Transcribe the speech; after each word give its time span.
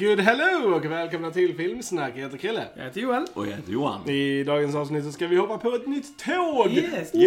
Good 0.00 0.20
hello 0.20 0.74
och 0.74 0.84
välkomna 0.84 1.30
till 1.30 1.56
Filmsnack. 1.56 2.12
Jag 2.16 2.22
heter 2.22 2.38
Kille. 2.38 2.68
Jag 2.76 2.84
heter 2.84 3.00
Joel. 3.00 3.26
Och 3.34 3.46
jag 3.46 3.52
heter 3.56 3.72
Johan. 3.72 4.08
I 4.08 4.44
dagens 4.44 4.74
avsnitt 4.74 5.04
så 5.04 5.12
ska 5.12 5.26
vi 5.26 5.36
hoppa 5.36 5.58
på 5.58 5.74
ett 5.74 5.86
nytt 5.86 6.18
tåg. 6.18 6.70
Yes. 6.70 7.14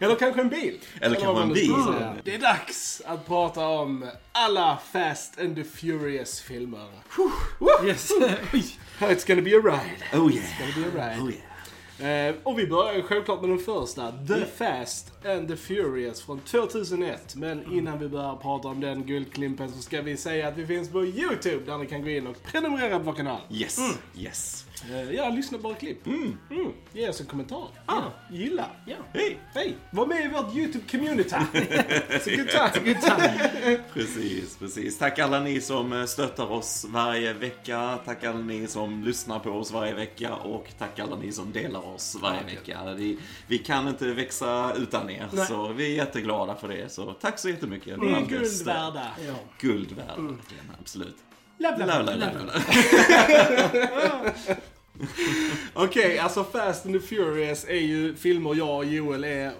Eller 0.00 0.14
kanske 0.18 0.40
en 0.40 0.48
bil. 0.48 0.78
Eller 1.00 1.16
kanske 1.16 1.42
en 1.42 1.52
bil. 1.52 1.66
säga. 1.66 2.14
Det 2.24 2.34
är 2.34 2.38
dags 2.38 3.02
att 3.06 3.26
prata 3.26 3.66
om 3.66 4.06
alla 4.32 4.78
Fast 4.92 5.40
and 5.40 5.56
the 5.56 5.64
Furious-filmer. 5.64 6.88
Yes. 7.86 8.12
It's 9.00 9.26
gonna 9.26 9.42
be 9.42 9.56
a 9.56 9.60
ride. 9.64 10.20
Oh 10.20 10.32
yeah. 10.32 10.44
It's 10.44 10.58
gonna 10.58 10.72
be 10.76 11.00
a 11.00 11.08
ride. 11.08 11.22
Oh 11.22 11.30
yeah. 11.30 11.49
Eh, 12.02 12.34
och 12.42 12.58
vi 12.58 12.66
börjar 12.66 13.02
självklart 13.02 13.40
med 13.40 13.50
den 13.50 13.58
första, 13.58 14.12
The 14.28 14.44
Fast 14.44 15.24
and 15.26 15.48
the 15.48 15.56
Furious 15.56 16.22
från 16.22 16.40
2001. 16.40 17.36
Men 17.36 17.72
innan 17.72 17.98
vi 17.98 18.08
börjar 18.08 18.36
prata 18.36 18.68
om 18.68 18.80
den 18.80 19.06
guldklimpen 19.06 19.72
så 19.72 19.82
ska 19.82 20.02
vi 20.02 20.16
säga 20.16 20.48
att 20.48 20.56
vi 20.56 20.66
finns 20.66 20.90
på 20.90 21.04
YouTube 21.04 21.64
där 21.66 21.78
ni 21.78 21.86
kan 21.86 22.02
gå 22.02 22.10
in 22.10 22.26
och 22.26 22.42
prenumerera 22.42 22.98
på 22.98 23.04
vår 23.04 23.12
kanal. 23.12 23.40
Yes. 23.50 23.78
Yes. 24.18 24.66
Eh, 24.88 25.12
ja, 25.12 25.28
lyssna 25.28 25.58
bara 25.58 25.74
klipp. 25.74 26.06
Mm. 26.06 26.36
Ge 26.92 27.08
oss 27.08 27.20
en 27.20 27.26
kommentar. 27.26 27.68
Ah. 27.86 28.02
Gilla. 28.30 28.66
Ja. 28.86 28.96
Hej! 29.12 29.38
Hej! 29.54 29.76
Var 29.90 30.06
med 30.06 30.24
i 30.24 30.28
vårt 30.28 30.54
YouTube-community. 30.54 31.28
Så 32.24 32.30
good 32.30 32.48
time. 32.48 32.92
Good 32.92 33.02
time. 33.02 33.78
Precis, 33.92 34.56
precis. 34.56 34.98
Tack 34.98 35.18
alla 35.18 35.40
ni 35.40 35.60
som 35.60 35.92
eh, 35.92 36.04
stöttar 36.04 36.52
oss 36.52 36.86
varje 36.88 37.32
vecka. 37.32 37.98
Tack 38.04 38.24
alla 38.24 38.38
ni 38.38 38.66
som 38.66 39.04
lyssnar 39.04 39.38
på 39.38 39.50
oss 39.50 39.72
varje 39.72 39.94
vecka. 39.94 40.34
Och 40.34 40.66
tack 40.78 40.98
alla 40.98 41.16
ni 41.16 41.32
som 41.32 41.52
delar 41.52 41.89
oss 41.94 42.16
varje 42.22 42.42
vecka. 42.44 42.94
Vi, 42.96 43.18
vi 43.46 43.58
kan 43.58 43.88
inte 43.88 44.06
växa 44.06 44.74
utan 44.76 45.10
er. 45.10 45.28
Nej. 45.32 45.46
Så 45.46 45.68
vi 45.72 45.84
är 45.92 45.96
jätteglada 45.96 46.54
för 46.54 46.68
det. 46.68 46.92
Så 46.92 47.12
tack 47.12 47.38
så 47.38 47.48
jättemycket. 47.48 47.98
Ni 48.02 48.06
är 48.12 48.20
guld 48.26 48.60
eh, 48.60 48.66
värda. 48.66 49.06
Ja. 49.26 49.34
Guld 49.60 49.92
värda, 49.92 50.12
verkligen. 50.22 50.64
Absolut. 50.80 51.16
Love, 51.58 51.86
love, 51.86 52.16
love. 52.16 52.52
Okej, 55.74 56.18
alltså 56.18 56.44
Fast 56.44 56.86
and 56.86 56.94
the 56.94 57.00
Furious 57.06 57.64
är 57.68 57.74
ju 57.80 58.14
filmer 58.16 58.54
jag 58.54 58.76
och 58.76 58.84
Joel 58.84 59.24
är 59.24 59.52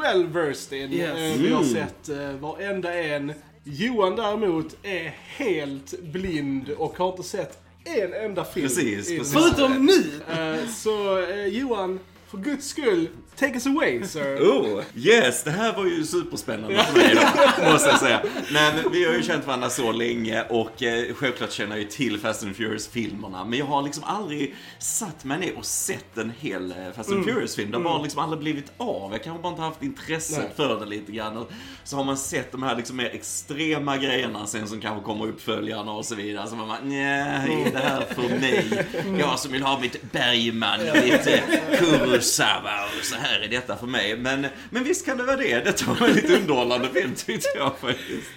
well 0.00 0.26
versed 0.26 0.78
in. 0.84 0.92
Yes. 0.92 1.10
Eh, 1.36 1.42
Vi 1.42 1.52
har 1.52 1.62
Mm. 1.62 1.74
sett 1.74 2.08
uh, 2.08 2.30
varenda 2.32 2.94
en. 2.94 3.32
Johan 3.64 4.16
däremot 4.16 4.76
är 4.82 5.14
helt 5.26 6.00
blind 6.02 6.70
och 6.70 6.98
har 6.98 7.10
inte 7.10 7.22
sett 7.22 7.58
en 7.84 8.12
enda 8.14 8.44
film. 8.44 8.66
Precis, 8.68 9.08
precis. 9.18 9.32
Förutom 9.32 9.86
nu. 9.86 10.20
Eh, 10.34 10.68
så 10.68 11.18
eh, 11.18 11.46
Johan, 11.46 12.00
för 12.30 12.38
guds 12.38 12.68
skull, 12.68 13.08
take 13.38 13.54
us 13.54 13.66
away 13.66 14.04
sir. 14.04 14.38
Oh, 14.48 14.82
yes, 14.94 15.42
det 15.44 15.50
här 15.50 15.72
var 15.72 15.84
ju 15.84 16.04
superspännande 16.04 16.84
för 16.84 16.98
mig 16.98 17.14
då, 17.14 17.70
måste 17.72 17.88
jag 17.88 17.98
säga. 17.98 18.22
Nej, 18.52 18.72
men 18.74 18.92
vi 18.92 19.04
har 19.04 19.12
ju 19.14 19.22
känt 19.22 19.46
varandra 19.46 19.70
så 19.70 19.92
länge 19.92 20.42
och 20.42 20.82
eh, 20.82 21.14
självklart 21.14 21.52
känner 21.52 21.70
jag 21.70 21.82
ju 21.82 21.88
till 21.88 22.18
Fast 22.20 22.42
and 22.42 22.56
Furious-filmerna. 22.56 23.44
Men 23.44 23.58
jag 23.58 23.66
har 23.66 23.82
liksom 23.82 24.04
aldrig 24.04 24.54
satt 24.78 25.24
mig 25.24 25.38
ner 25.38 25.58
och 25.58 25.64
sett 25.64 26.18
en 26.18 26.32
hel 26.40 26.70
eh, 26.70 26.76
Fast 26.96 27.10
and 27.10 27.24
Furious-film. 27.24 27.70
Det 27.70 27.76
har 27.76 27.84
bara 27.84 28.02
liksom 28.02 28.22
aldrig 28.22 28.40
blivit 28.40 28.72
av. 28.76 29.12
Jag 29.12 29.24
kanske 29.24 29.42
bara 29.42 29.50
inte 29.50 29.62
haft 29.62 29.82
intresset 29.82 30.38
Nej. 30.38 30.52
för 30.56 30.80
det 30.80 30.86
lite 30.86 31.12
grann. 31.12 31.36
Och 31.36 31.50
så 31.84 31.96
har 31.96 32.04
man 32.04 32.16
sett 32.16 32.52
de 32.52 32.62
här 32.62 32.76
liksom 32.76 32.96
mer 32.96 33.10
extrema 33.14 33.96
grejerna 33.96 34.46
sen 34.46 34.68
som 34.68 34.80
kanske 34.80 35.04
kommer 35.04 35.26
uppföljarna 35.26 35.92
och 35.92 36.04
så 36.04 36.14
vidare. 36.14 36.48
Så 36.48 36.56
man 36.56 36.68
bara, 36.68 36.80
nej, 36.82 37.62
är 37.66 37.72
det 37.72 37.78
här 37.78 38.00
för 38.14 38.28
mig? 38.40 38.86
Jag 39.18 39.38
som 39.38 39.52
vill 39.52 39.62
ha 39.62 39.80
mitt 39.80 40.12
Bergman, 40.12 40.80
mitt 41.04 41.26
eh, 41.26 41.40
Kurosawa 41.78 42.84
och 42.98 43.04
så 43.04 43.14
här 43.16 43.27
är 43.34 43.48
detta 43.48 43.76
för 43.76 43.86
mig. 43.86 44.16
Men, 44.16 44.46
men 44.70 44.84
visst 44.84 45.06
kan 45.06 45.16
det 45.16 45.22
vara 45.22 45.36
det. 45.36 45.64
Detta 45.64 45.92
var 45.92 46.08
en 46.08 46.14
lite 46.14 46.36
underhållande 46.36 46.88
film 46.88 47.14
tyckte 47.14 47.48
jag 47.54 47.78
faktiskt. 47.78 48.30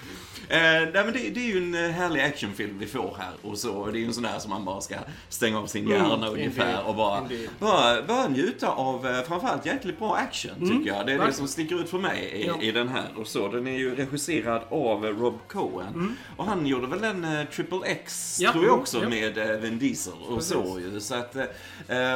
Eh, 0.52 0.58
nej, 0.60 0.92
men 0.94 1.14
det, 1.14 1.30
det 1.30 1.40
är 1.40 1.46
ju 1.54 1.58
en 1.58 1.76
eh, 1.86 1.92
härlig 1.92 2.22
actionfilm 2.22 2.80
vi 2.80 2.86
får 2.88 3.16
här 3.20 3.32
och 3.42 3.58
så. 3.58 3.86
Det 3.86 3.98
är 3.98 4.00
ju 4.00 4.06
en 4.06 4.14
sån 4.14 4.24
där 4.24 4.40
som 4.40 4.50
man 4.50 4.66
bara 4.66 4.82
ska 4.82 4.96
stänga 5.30 5.60
av 5.60 5.66
sin 5.68 5.90
hjärna 5.90 6.28
ungefär 6.28 6.64
indeed, 6.68 6.86
och 6.86 6.96
bara, 6.96 7.18
indeed. 7.22 7.50
bara, 7.60 8.02
bara 8.02 8.28
njuta 8.28 8.68
av 8.70 9.08
eh, 9.08 9.22
framförallt 9.22 9.66
jäkligt 9.66 10.00
bra 10.00 10.16
action 10.16 10.52
tycker 10.60 10.74
jag. 10.74 10.80
Det 10.86 10.92
är 10.92 11.06
det 11.06 11.12
verkligen. 11.12 11.34
som 11.34 11.48
sticker 11.48 11.82
ut 11.82 11.90
för 11.90 11.98
mig 11.98 12.24
i, 12.34 12.46
Ja. 12.48 12.62
i 12.62 12.72
den 12.72 12.88
här 12.88 13.08
och 13.16 13.28
så. 13.28 13.48
Den 13.48 13.68
är 13.68 13.78
ju 13.78 13.96
regisserad 13.96 14.62
av 14.70 15.06
Rob 15.06 15.40
Cohen. 15.48 16.18
Och 16.38 16.46
han 16.46 16.66
gjorde 16.66 16.88
väl 16.88 17.04
en 17.04 17.48
Triple 17.56 17.80
X 17.86 18.38
Ja. 18.42 18.52
tror 18.52 18.66
jag 18.66 18.74
också 18.80 19.02
Ja. 19.04 19.10
med 19.10 19.62
Vin 19.62 19.80
Diesel 19.80 20.14
och 20.28 20.36
Precis. 20.36 20.52
så 20.52 20.80
ju. 20.80 21.00
Så 21.00 21.16
att, 21.16 21.36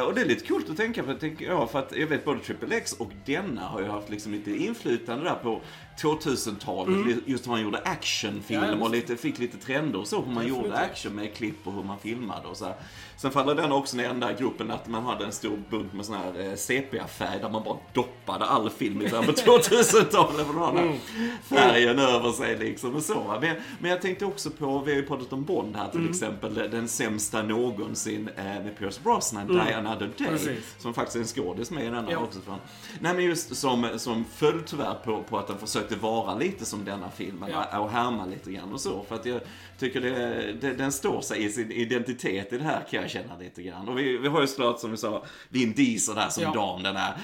och 0.06 0.14
det 0.14 0.20
är 0.20 0.24
lite 0.24 0.46
coolt 0.46 0.70
att 0.70 0.76
tänka 0.76 1.02
på, 1.02 1.14
tänker 1.14 1.44
jag, 1.46 1.70
för 1.70 1.78
att 1.78 1.92
jag 1.96 2.06
vet 2.06 2.24
både 2.24 2.40
Triple 2.40 2.76
X 2.76 2.92
och 2.92 3.10
denna 3.26 3.60
har 3.62 3.80
ju 3.80 3.86
haft 3.88 4.10
liksom 4.10 4.32
lite 4.32 4.50
inflytande 4.50 5.24
där 5.24 5.34
på 5.34 5.60
2000-talet. 5.98 7.18
Just 7.26 7.46
hur 7.46 7.50
man 7.50 7.62
gjorde 7.62 7.78
actionfilm 7.78 8.62
Ja, 8.62 8.74
och 8.74 8.90
lite, 8.90 9.16
fick 9.16 9.38
lite 9.38 9.56
trender 9.56 9.98
och 9.98 10.06
så. 10.06 10.22
Hur 10.22 10.32
man 10.32 10.46
gjorde 10.46 10.76
action 10.76 11.12
med 11.12 11.34
klipp 11.34 11.66
och 11.66 11.72
hur 11.72 11.82
man 11.82 11.98
filmade 11.98 12.48
och 12.48 12.56
så. 12.56 12.74
Sen 13.18 13.30
faller 13.30 13.54
den 13.54 13.72
också 13.72 13.96
ner 13.96 14.04
i 14.04 14.06
den 14.06 14.20
där 14.20 14.36
gruppen 14.38 14.70
att 14.70 14.88
man 14.88 15.04
hade 15.04 15.24
en 15.24 15.32
stor 15.32 15.58
bunt 15.70 15.92
med 15.92 16.04
sån 16.06 16.14
här 16.16 16.40
eh, 16.50 16.54
sepia-färg 16.54 17.38
där 17.40 17.50
man 17.50 17.62
bara 17.64 17.76
doppade 17.92 18.44
all 18.44 18.70
film 18.70 19.02
i 19.02 19.08
på 19.10 19.16
2000-talet. 19.22 20.46
För 20.46 20.52
den 20.54 20.76
här 20.76 20.98
färgen 21.42 21.98
över 21.98 22.32
sig 22.32 22.56
liksom 22.58 22.94
och 22.96 23.02
så. 23.02 23.38
Men, 23.40 23.56
men 23.78 23.90
jag 23.90 24.02
tänkte 24.02 24.24
också 24.24 24.50
på, 24.50 24.78
vi 24.78 24.90
har 24.92 25.00
ju 25.00 25.06
pratat 25.06 25.32
om 25.32 25.44
Bond 25.44 25.76
här 25.76 25.88
till 25.90 26.10
exempel, 26.10 26.54
den 26.54 26.88
sämsta 26.88 27.42
någonsin 27.42 28.30
eh, 28.36 28.44
med 28.44 28.78
Pierce 28.78 29.00
Brosnan, 29.02 29.46
Die 29.48 29.74
Another 29.74 30.10
Day. 30.18 30.28
Precis. 30.28 30.74
Som 30.78 30.94
faktiskt 30.94 31.16
är 31.16 31.20
en 31.20 31.26
skådis 31.26 31.70
med 31.70 31.82
i 31.82 31.86
denna 31.86 32.10
Ja. 32.12 32.18
också. 32.18 32.40
Från. 32.40 32.58
Nej 33.00 33.14
men 33.14 33.24
just 33.24 33.56
som, 33.56 33.88
som 33.96 34.24
föll 34.24 34.62
tyvärr 34.66 34.94
på, 35.04 35.22
på 35.22 35.38
att 35.38 35.46
den 35.46 35.58
försökte 35.58 35.96
vara 35.96 36.34
lite 36.34 36.64
som 36.64 36.84
denna 36.84 37.10
filmen 37.10 37.50
Ja. 37.72 37.78
och 37.78 37.90
härma 37.90 38.26
lite 38.26 38.52
grann 38.52 38.72
och 38.72 38.80
så. 38.80 39.04
För 39.08 39.14
att 39.14 39.26
jag 39.26 39.40
tycker 39.78 40.00
det, 40.00 40.52
det, 40.60 40.72
den 40.72 40.92
står 40.92 41.20
sig 41.20 41.44
i 41.44 41.48
sin 41.50 41.72
identitet 41.72 42.52
i 42.52 42.58
det 42.58 42.64
här 42.64 42.84
kan 42.90 43.05
jag 43.14 43.22
känna 43.24 43.36
lite 43.38 43.62
grann. 43.62 43.88
Och 43.88 43.98
vi, 43.98 44.18
vi 44.18 44.28
har 44.28 44.40
ju 44.40 44.46
såklart 44.46 44.80
som 44.80 44.90
vi 44.90 44.96
sa 44.96 45.24
Vin 45.48 45.72
Diesel 45.74 46.14
där 46.14 46.28
som 46.28 46.42
Ja. 46.42 46.52
dam, 46.52 46.82
den 46.82 46.96
här 46.96 47.14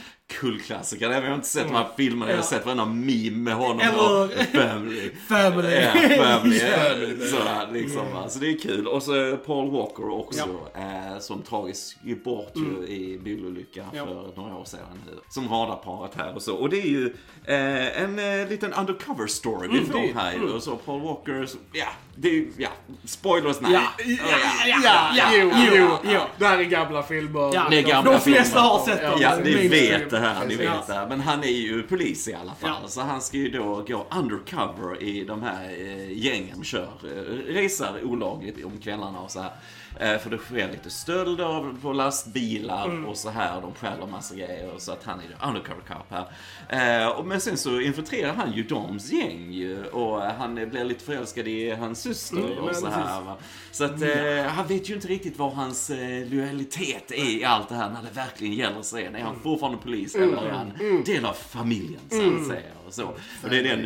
kultklassikern. 0.40 1.12
Jag 1.12 1.22
har 1.22 1.34
inte 1.34 1.48
sett 1.48 1.68
de 1.68 1.74
här 1.74 1.86
filmerna, 1.96 2.30
jag 2.30 2.36
har 2.36 2.42
Ja. 2.44 2.48
sett 2.48 2.64
varenda 2.66 2.84
meme 2.84 3.30
med 3.38 3.54
honom 3.54 3.80
Eller- 3.80 4.24
och 4.24 4.30
Family. 4.52 5.10
Family. 5.28 5.74
Ja, 5.80 5.90
family. 5.92 6.58
Family. 6.60 7.26
Sådär 7.28 7.68
liksom 7.72 8.12
va. 8.14 8.28
Så 8.28 8.38
det 8.38 8.46
är 8.50 8.58
kul. 8.58 8.86
Och 8.86 9.02
så 9.02 9.36
Paul 9.46 9.70
Walker 9.70 10.10
också, 10.10 10.48
eh, 10.74 11.18
som 11.20 11.42
tragiskt 11.42 11.96
gick 12.04 12.24
bort 12.24 12.52
ju 12.56 12.86
i 12.86 13.18
bilolycka 13.24 13.84
Ja. 13.92 14.04
för 14.06 14.32
några 14.40 14.56
år 14.56 14.64
sedan. 14.64 14.78
nu. 15.06 15.12
Som 15.28 15.48
radarparet 15.48 16.12
här 16.16 16.34
och 16.34 16.42
så. 16.42 16.54
Och 16.56 16.68
det 16.70 16.80
är 16.80 16.86
ju 16.88 17.06
eh, 17.44 18.02
en 18.02 18.18
eh, 18.42 18.48
liten 18.48 18.72
undercover 18.72 19.26
story 19.26 19.68
vi 19.72 19.84
får 19.86 19.92
det- 19.98 20.12
här 20.14 20.32
ju. 20.32 20.48
Och 20.52 20.62
så 20.62 20.76
Paul 20.76 21.00
Walker, 21.02 21.46
så, 21.46 21.58
ja, 21.72 21.86
det 22.16 22.28
är 22.28 22.44
ja, 22.56 22.68
spoilers 23.04 23.60
nej. 23.60 23.72
Ja, 23.72 23.82
Ja, 24.06 24.16
ja, 24.84 25.10
ja, 25.16 25.26
jo, 25.34 25.50
jo, 25.54 25.72
jo. 25.76 25.88
jo. 26.12 26.20
Det 26.38 26.46
här 26.46 26.58
är 26.58 26.62
gamla 26.64 27.02
filmer. 27.02 27.50
Ja, 27.54 27.66
Det 27.70 27.78
är 27.78 27.82
gamla 27.82 28.12
de 28.12 28.20
flesta 28.20 28.44
filmer. 28.44 28.68
har 28.68 28.86
sett 28.86 29.02
dem. 29.02 29.18
Ja, 29.20 29.36
ni 29.44 29.68
vet 29.68 30.10
det 30.10 30.18
här, 30.22 30.46
ni 30.46 30.56
vet 30.56 30.88
Ja. 30.88 31.06
Men 31.08 31.20
han 31.20 31.44
är 31.44 31.48
ju 31.48 31.82
polis 31.82 32.28
i 32.28 32.34
alla 32.34 32.54
fall. 32.54 32.78
Ja. 32.82 32.88
Så 32.88 33.00
han 33.00 33.22
ska 33.22 33.36
ju 33.36 33.50
då 33.50 33.84
gå 33.88 34.06
undercover 34.18 35.02
i 35.02 35.24
de 35.24 35.42
här 35.42 35.64
eh, 35.64 36.18
gängen 36.18 36.64
kör, 36.64 36.92
eh, 37.04 37.52
resar 37.54 38.04
olagligt 38.04 38.64
om 38.64 38.78
kvällarna 38.78 39.18
och 39.20 39.30
så 39.30 39.40
här. 39.40 39.52
Eh, 40.00 40.18
för 40.18 40.30
det 40.30 40.38
sker 40.38 40.72
lite 40.72 40.90
stölder 40.90 41.80
på 41.82 41.92
lastbilar 41.92 42.84
Mm. 42.84 43.06
och 43.06 43.16
så 43.16 43.30
här. 43.30 43.56
Och 43.56 43.62
de 43.62 43.74
stjäl 43.74 44.08
massa 44.10 44.34
grejer. 44.34 44.70
Så 44.78 44.92
att 44.92 45.04
han 45.04 45.20
är 45.20 45.48
undercover 45.48 45.80
cop 45.88 46.06
här. 46.10 47.06
Eh, 47.08 47.24
men 47.24 47.40
sen 47.40 47.56
så 47.56 47.80
infiltrerar 47.80 48.34
han 48.34 48.52
ju 48.52 48.62
doms 48.62 49.12
gäng 49.12 49.52
ju. 49.52 49.84
Och 49.84 50.24
eh, 50.24 50.32
han 50.38 50.54
blir 50.54 50.84
lite 50.84 51.04
förälskad 51.04 51.48
i 51.48 51.70
hans 51.70 52.00
syster 52.02 52.36
Mm, 52.38 52.58
och 52.58 52.76
så 52.76 52.86
här. 52.86 53.20
Va? 53.20 53.36
Så 53.70 53.84
att 53.84 54.02
eh, 54.02 54.44
han 54.48 54.66
vet 54.66 54.90
ju 54.90 54.94
inte 54.94 55.08
riktigt 55.08 55.38
vad 55.38 55.52
hans 55.52 55.90
lojalitet 56.30 57.10
är 57.10 57.30
i 57.40 57.44
allt 57.44 57.68
det 57.68 57.74
här 57.74 57.90
när 57.90 58.02
det 58.02 58.10
verkligen 58.20 58.54
gäller 58.54 58.82
sig. 58.82 59.04
Är 59.04 59.20
han 59.24 59.40
fortfarande 59.42 59.78
polis 59.78 60.14
eller 60.14 60.46
är 60.46 60.50
han 60.50 61.02
del 61.04 61.24
av 61.24 61.32
familjen 61.34 62.00
så 62.10 62.16
att 62.40 62.46
säga? 62.46 62.70
Och, 62.86 62.94
så. 62.94 63.04
och 63.42 63.50
det 63.50 63.58
är 63.58 63.62
den... 63.62 63.84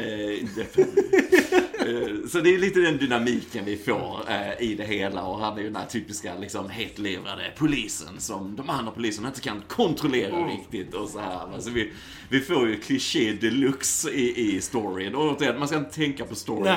Eh, 1.86 2.28
Så 2.28 2.40
det 2.40 2.54
är 2.54 2.58
lite 2.58 2.80
den 2.80 2.96
dynamiken 2.98 3.64
vi 3.64 3.76
får 3.76 4.20
eh, 4.28 4.62
i 4.70 4.74
det 4.74 4.84
hela 4.84 5.22
och 5.24 5.38
han 5.38 5.58
är 5.58 5.62
ju 5.62 5.66
den 5.66 5.76
här 5.76 5.86
typiska 5.86 6.32
liksom 6.40 6.70
hetlevrade 6.70 7.52
polisen 7.58 8.20
som 8.20 8.56
de 8.56 8.70
andra 8.70 8.92
poliserna 8.92 9.28
inte 9.28 9.40
kan 9.40 9.62
kontrollera 9.68 10.36
riktigt 10.46 10.94
och 10.94 11.08
så 11.08 11.18
här. 11.18 11.54
Alltså 11.54 11.70
vi, 11.70 11.92
vi 12.28 12.40
får 12.40 12.68
ju 12.68 12.76
kliché 12.80 13.32
deluxe 13.32 14.10
i, 14.10 14.56
i 14.56 14.60
storyn. 14.60 15.14
Och 15.14 15.36
återigen, 15.36 15.58
man 15.58 15.68
ska 15.68 15.76
inte 15.76 15.94
tänka 15.94 16.24
på 16.24 16.34
storyn 16.34 16.62
Nej. 16.64 16.74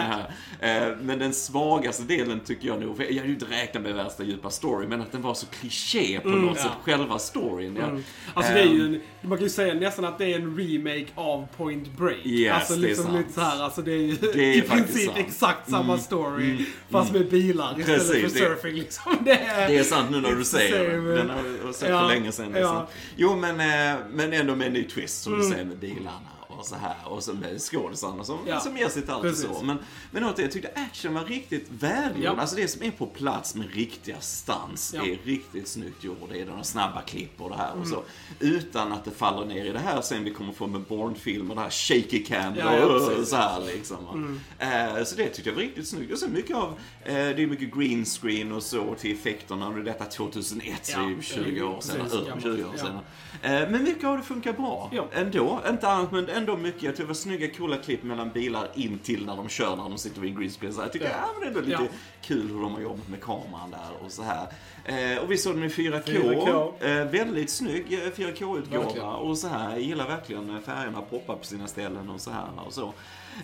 här. 0.60 0.88
Eh, 0.92 0.98
Men 1.02 1.20
den 1.20 1.34
svagaste 1.34 2.04
delen 2.04 2.40
tycker 2.40 2.68
jag 2.68 2.82
nog, 2.82 2.98
för 2.98 3.04
jag 3.04 3.14
hade 3.14 3.28
ju 3.28 3.34
inte 3.34 3.46
räknat 3.46 3.84
med 3.84 3.96
värsta 3.96 4.24
djupa 4.24 4.50
story, 4.50 4.88
men 4.88 5.02
att 5.02 5.12
den 5.12 5.22
var 5.22 5.34
så 5.34 5.46
kliché 5.46 6.20
på 6.20 6.30
något 6.30 6.60
sätt, 6.60 6.72
själva 6.84 7.20
storyn. 7.20 7.76
Ja. 7.76 7.90
Alltså 8.34 8.54
det 8.54 8.60
är 8.60 8.66
ju 8.66 8.80
Ehm, 8.86 8.94
en, 9.22 9.30
man 9.30 9.38
kan 9.38 9.44
ju 9.46 9.50
säga 9.50 9.74
nästan 9.74 10.06
att 10.06 10.18
det 10.18 10.26
är 10.34 10.36
en 10.40 10.58
remake 10.58 11.06
av 11.16 11.48
Point 11.58 11.98
Break. 11.98 12.26
Yes, 12.26 12.54
alltså 12.54 12.74
det 12.76 12.86
är 12.86 12.90
liksom 12.90 13.06
sant. 13.06 13.18
lite 13.18 13.34
så 13.34 13.42
här, 13.42 13.64
alltså 13.64 13.82
det 13.82 13.92
är 13.94 13.98
ju 13.98 14.16
Det 14.34 14.46
är 14.46 14.54
i 14.58 14.62
faktiskt 14.62 14.99
princip. 15.06 15.16
Mm. 15.18 15.26
exakt 15.28 15.70
samma 15.70 15.98
story 15.98 16.66
fast 16.90 17.12
med 17.14 17.30
bilar 17.30 17.80
istället 17.80 18.08
Precis, 18.08 18.34
för 18.34 18.40
det- 18.50 18.56
surfing 18.56 18.74
liksom. 18.76 19.18
Det 19.26 19.32
är, 19.32 19.68
Det 19.70 19.78
är 19.78 19.84
sant 19.84 20.12
nu 20.12 20.22
när 20.22 20.36
du 20.36 20.44
säger 20.44 20.90
det. 20.90 21.16
Den 21.16 21.30
har 21.30 21.44
jag 21.66 21.76
sett 21.76 21.90
ja, 21.90 22.00
för 22.00 22.08
länge 22.08 22.32
sedan. 22.32 22.46
ja. 22.54 22.58
Liksom. 22.60 22.86
Jo, 23.16 23.36
men, 23.36 23.60
eh, 23.60 24.00
men 24.12 24.34
ändå 24.34 24.56
med 24.56 24.68
en 24.68 24.74
ny 24.74 24.84
twist 24.84 25.24
som 25.24 25.34
Mm. 25.34 25.46
du 25.46 25.52
säger 25.52 25.66
med 25.66 25.78
bilarna. 25.78 26.20
Och 26.60 26.64
och 26.64 26.66
så 26.68 26.76
här. 26.76 26.96
Och 27.06 27.24
så 27.24 27.34
med 27.34 27.62
skådisarna 27.62 28.24
som, 28.24 28.38
Ja. 28.48 28.60
som 28.60 28.78
ger 28.78 28.90
sitt 28.90 29.10
allt 29.10 29.18
och 29.18 29.30
Precis. 29.30 29.46
så. 29.58 29.64
Men, 29.64 29.78
men 30.12 30.24
återigen, 30.24 30.42
jag 30.44 30.52
tyckte 30.52 30.72
action 30.76 31.14
var 31.14 31.24
riktigt 31.26 31.68
välgjord. 31.70 32.24
Ja. 32.24 32.36
Alltså 32.42 32.56
det 32.56 32.68
som 32.68 32.84
är 32.84 32.92
på 32.92 33.06
plats 33.06 33.56
med 33.56 33.74
riktiga 33.74 34.20
stans 34.20 34.94
Ja. 34.98 35.02
är 35.06 35.18
riktigt 35.24 35.68
snyggt 35.68 36.04
gjort. 36.04 36.18
Det 36.32 36.42
är 36.42 36.46
de 36.46 36.64
snabba 36.64 37.02
klipp 37.02 37.42
och 37.42 37.50
det 37.50 37.56
här 37.56 37.70
och 37.72 37.76
Mm. 37.78 37.90
så. 37.90 38.04
Utan 38.40 38.92
att 38.92 39.06
det 39.06 39.12
faller 39.12 39.46
ner 39.46 39.66
i 39.66 39.70
det 39.70 39.80
här 39.80 40.02
sen 40.02 40.24
vi 40.24 40.32
kommer 40.34 40.54
få 40.54 40.68
med 40.68 40.82
Bourne-filmer, 40.82 41.56
det 41.56 41.62
här 41.62 41.70
shaky 41.70 42.24
cam 42.24 42.56
Ja, 42.58 42.86
och. 42.86 43.12
Mm. 43.14 43.26
så 43.26 43.36
här 43.36 43.62
liksom. 43.66 43.98
va. 44.06 44.66
Eh, 44.98 45.04
så 45.04 45.16
det 45.16 45.30
tyckte 45.30 45.50
jag 45.50 45.56
var 45.56 45.62
riktigt 45.62 45.88
snyggt. 45.88 46.12
Och 46.14 46.20
sen 46.20 46.34
mycket 46.34 46.56
av, 46.58 46.70
eh, 47.04 47.14
det 47.14 47.44
är 47.44 47.48
mycket 47.48 47.76
green 47.76 48.06
screen 48.06 48.52
och 48.52 48.64
så 48.64 48.96
till 48.96 49.14
effekterna. 49.14 49.68
Och 49.68 49.74
detta 49.84 50.06
2001, 50.06 50.86
så 50.86 51.00
är 51.00 51.04
ju 51.08 51.16
Ja, 51.16 51.22
20 51.22 51.62
år 51.62 51.82
sedan, 51.82 51.96
över 52.02 52.26
gammalt. 52.26 52.44
20 52.44 52.64
år 52.64 52.78
sedan. 52.78 53.00
Eh, 53.42 53.70
Men 53.70 53.84
mycket 53.84 54.04
av 54.04 54.18
det 54.18 54.24
funkar 54.24 54.54
bra 54.54 54.90
Ja. 54.94 55.08
ändå. 55.14 55.62
Inte 55.70 55.90
annat, 55.90 56.12
men 56.12 56.30
ändå 56.30 56.49
mycket. 56.58 56.84
Jag 56.84 56.94
tycker 56.94 57.04
det 57.04 57.08
var 57.08 57.14
snygga, 57.14 57.50
coola 57.54 57.78
klipp 57.78 58.04
mellan 58.04 58.30
bilar 58.30 58.68
in 58.76 59.00
till 59.00 59.26
när 59.26 59.36
de 59.36 59.50
kör, 59.50 59.76
när 59.76 59.84
de 59.84 59.98
sitter 59.98 60.22
vid 60.22 60.30
en 60.32 60.38
green 60.40 60.52
jag 60.78 60.94
tycker 60.94 61.06
Ja. 61.06 61.12
ja. 61.22 61.30
men 61.40 61.48
ändå 61.48 61.60
lite 61.60 61.72
Ja. 61.72 61.88
kul 62.22 62.48
hur 62.48 62.62
de 62.62 62.74
har 62.74 62.82
jobbat 62.82 63.08
med 63.08 63.22
kameran 63.22 63.72
där 63.72 64.06
och 64.06 64.12
så 64.12 64.24
här. 64.24 64.48
Eh, 64.86 65.18
och 65.18 65.32
vi 65.32 65.38
såg 65.38 65.56
den 65.56 65.64
i 65.64 65.68
4K. 65.68 66.02
4K. 66.06 66.74
Eh, 66.86 67.12
väldigt 67.12 67.50
snygg 67.50 67.94
eh, 67.94 67.98
4K-utgåva. 67.98 68.84
Verkligen. 68.84 69.08
Och 69.08 69.38
så 69.38 69.48
här, 69.48 69.70
jag 69.70 69.82
gillar 69.82 70.08
verkligen 70.08 70.48
när 70.48 70.62
färgerna 70.62 71.02
poppar 71.02 71.36
på 71.36 71.46
sina 71.46 71.68
ställen 71.68 72.10
och 72.10 72.22
så 72.22 72.32
här 72.32 72.46
och 72.66 72.74
så. 72.74 72.94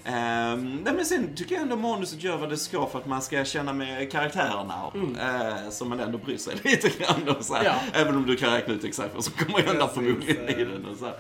Nej 0.04 0.94
men 0.96 1.06
sen 1.06 1.36
tycker 1.36 1.56
jag 1.56 1.62
ändå 1.62 1.76
manuset 1.76 2.24
gör 2.24 2.38
vad 2.38 2.50
det 2.50 2.58
ska 2.58 2.88
för 2.88 3.00
att 3.00 3.06
man 3.06 3.22
ska 3.22 3.46
känna 3.46 3.74
med 3.74 4.12
karaktärerna. 4.12 4.92
Eh, 4.96 5.70
så 5.70 5.86
man 5.86 6.00
ändå 6.00 6.18
bryr 6.18 6.38
sig 6.38 6.56
lite 6.64 6.90
grann. 6.90 7.36
Och 7.38 7.46
så 7.46 7.54
här. 7.56 7.64
Ja. 7.64 7.76
Även 7.94 8.16
om 8.16 8.26
du 8.26 8.36
kan 8.36 8.52
räkna 8.54 8.74
ut 8.74 8.84
exakt 8.84 9.16
vad 9.16 9.24
som 9.24 9.34
kommer 9.34 9.60
hända 9.60 9.88
förmodligen 9.88 10.50
i 10.50 10.62
eh. 10.62 10.68
den. 10.68 10.86
Och 10.86 10.98
så 10.98 11.06
här. 11.06 11.16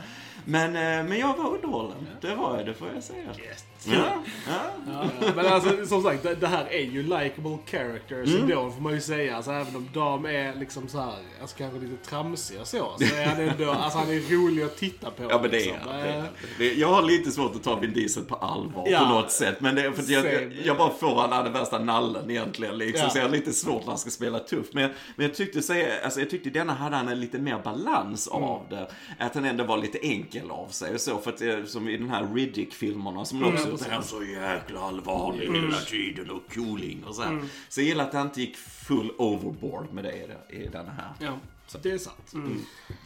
Men, 0.45 0.75
eh, 0.75 1.09
men 1.09 1.19
jag 1.19 1.38
var 1.38 1.50
underhållen. 1.56 2.07
Det 2.21 2.36
var 2.36 2.57
jag, 2.57 2.65
det 2.65 2.74
får 2.74 2.88
jag 2.94 3.03
säga. 3.03 3.30
Ja, 3.38 3.44
ja. 3.87 4.23
Ja, 4.47 4.53
ja. 4.87 5.27
Men 5.35 5.45
alltså 5.45 5.85
som 5.85 6.03
sagt, 6.03 6.23
det, 6.23 6.35
det 6.35 6.47
här 6.47 6.65
är 6.69 6.83
ju 6.85 7.03
likable 7.03 7.57
characters 7.65 8.29
Mm. 8.29 8.41
ändå 8.41 8.71
får 8.71 8.81
man 8.81 8.93
ju 8.93 9.01
säga. 9.01 9.35
Alltså, 9.35 9.51
även 9.51 9.75
om 9.75 9.89
de 9.93 10.25
är 10.25 10.55
liksom 10.55 10.87
så 10.87 10.99
här, 10.99 11.13
alltså 11.41 11.57
kanske 11.57 11.79
lite 11.79 12.05
tramsiga 12.09 12.65
så, 12.65 12.91
så 12.99 13.15
är 13.15 13.25
han 13.25 13.39
ändå, 13.49 13.71
alltså 13.71 13.99
han 13.99 14.09
är 14.09 14.35
rolig 14.35 14.63
att 14.63 14.77
titta 14.77 15.11
på. 15.11 15.23
Ja 15.29 15.39
men 15.41 15.51
det 15.51 15.57
är 15.57 15.65
liksom. 15.65 15.77
det 15.87 15.93
är 15.93 16.17
Eh, 16.17 16.23
det. 16.57 16.73
Jag 16.73 16.87
har 16.87 17.01
lite 17.01 17.31
svårt 17.31 17.55
att 17.55 17.63
ta 17.63 17.75
Vin 17.75 17.93
Diesel 17.93 18.23
på 18.23 18.35
allvar 18.35 18.87
Ja. 18.89 18.99
på 18.99 19.05
något 19.05 19.31
sätt. 19.31 19.61
Men 19.61 19.75
det 19.75 19.81
är 19.81 19.91
för 19.91 20.11
jag, 20.13 20.23
Same. 20.23 20.51
jag 20.63 20.77
bara 20.77 20.89
får 20.93 21.15
han 21.21 21.43
den 21.43 21.53
värsta 21.53 21.79
nallen 21.79 22.29
egentligen. 22.31 22.77
Liksom. 22.77 23.03
Ja. 23.03 23.09
Så 23.09 23.17
jag 23.17 23.23
har 23.25 23.29
lite 23.31 23.53
svårt 23.53 23.81
när 23.81 23.87
han 23.89 23.97
ska 23.97 24.09
spela 24.09 24.39
tuff. 24.39 24.65
Men, 24.71 24.89
men 25.15 25.25
jag 25.25 25.35
tyckte 25.35 25.61
säga, 25.61 25.87
alltså 26.03 26.19
jag 26.19 26.29
tyckte 26.29 26.49
denna 26.49 26.73
hade 26.73 26.95
han 26.95 27.07
en 27.07 27.19
lite 27.19 27.39
mer 27.39 27.59
balans 27.63 28.29
Mm. 28.31 28.43
av 28.43 28.61
det. 28.69 28.87
Att 29.19 29.35
han 29.35 29.45
ändå 29.45 29.63
var 29.63 29.77
lite 29.77 29.97
enkel 30.01 30.51
av 30.51 30.67
sig 30.67 30.93
och 30.93 31.01
så. 31.01 31.17
För 31.17 31.31
att 31.31 31.37
det, 31.37 31.69
som 31.69 31.89
i 31.89 31.97
den 31.97 32.09
här 32.09 32.27
Riddick-filmerna 32.35 33.25
som 33.25 33.43
Mm, 33.43 33.53
också 33.53 33.75
han 33.81 34.00
är 34.00 34.01
så 34.01 34.24
jäkla 34.24 34.80
allvarlig 34.80 35.62
hela 35.62 35.77
tiden 35.77 36.30
och 36.31 36.54
cooling 36.54 37.04
och 37.04 37.16
så 37.16 37.22
här. 37.22 37.42
Så 37.69 37.81
jag 37.81 37.88
gillar 37.88 38.04
att 38.07 38.13
han 38.13 38.27
inte 38.27 38.42
gick 38.42 38.57
full 38.57 39.12
overboard 39.18 39.94
med 39.94 40.04
det 40.04 40.16
i, 40.50 40.68
den 40.68 40.88
här. 40.88 41.13
Ja. 41.19 41.38
Det 41.81 41.92
är 41.92 41.98
sant. 41.98 42.33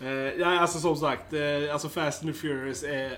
Eh, 0.01 0.07
ja, 0.10 0.60
alltså 0.60 0.80
som 0.80 0.95
sagt, 0.95 1.33
eh, 1.33 1.42
alltså 1.74 1.89
Fast 1.89 2.24
and 2.24 2.33
the 2.33 2.39
Furious 2.39 2.83
är 2.83 3.12
eh, 3.12 3.18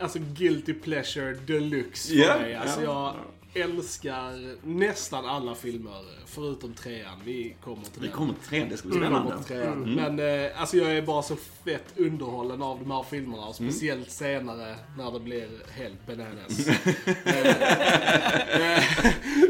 alltså 0.00 0.18
guilty 0.18 0.74
pleasure 0.74 1.34
deluxe 1.34 2.08
för 2.08 2.16
Ja, 2.16 2.38
mig. 2.38 2.54
Alltså 2.54 2.82
ja. 2.82 3.14
jag 3.16 3.24
älskar 3.54 4.56
nästan 4.66 5.26
alla 5.26 5.54
filmer 5.54 6.02
förutom 6.26 6.74
trean. 6.74 7.20
Vi 7.24 7.56
kommer 7.64 7.82
till 7.84 7.92
Vi 8.00 8.06
den. 8.06 8.16
kommer 8.16 8.32
till 8.34 8.42
trean, 8.48 8.68
det 8.68 8.76
ska 8.76 8.88
bli 8.88 8.98
Vi 8.98 9.04
kommer 9.04 9.20
spännande. 9.20 9.44
till 9.44 9.56
trean. 9.56 9.94
Men 10.16 10.44
eh, 10.44 10.60
alltså 10.60 10.76
jag 10.76 10.96
är 10.96 11.02
bara 11.02 11.22
så 11.22 11.36
fett 11.64 11.84
underhållen 11.96 12.62
av 12.62 12.78
de 12.78 12.90
här 12.90 13.02
filmerna. 13.02 13.46
Och 13.46 13.60
Mm. 13.60 13.72
speciellt 13.72 14.10
senare 14.10 14.76
när 14.98 15.10
det 15.12 15.20
blir 15.20 15.48
helt 15.72 16.06
bananas. 16.06 16.68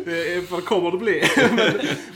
Eh, 0.06 0.36
eh, 0.36 0.42
För 0.42 0.56
det 0.56 0.62
kommer 0.62 0.90
det 0.90 0.98
bli. 0.98 1.22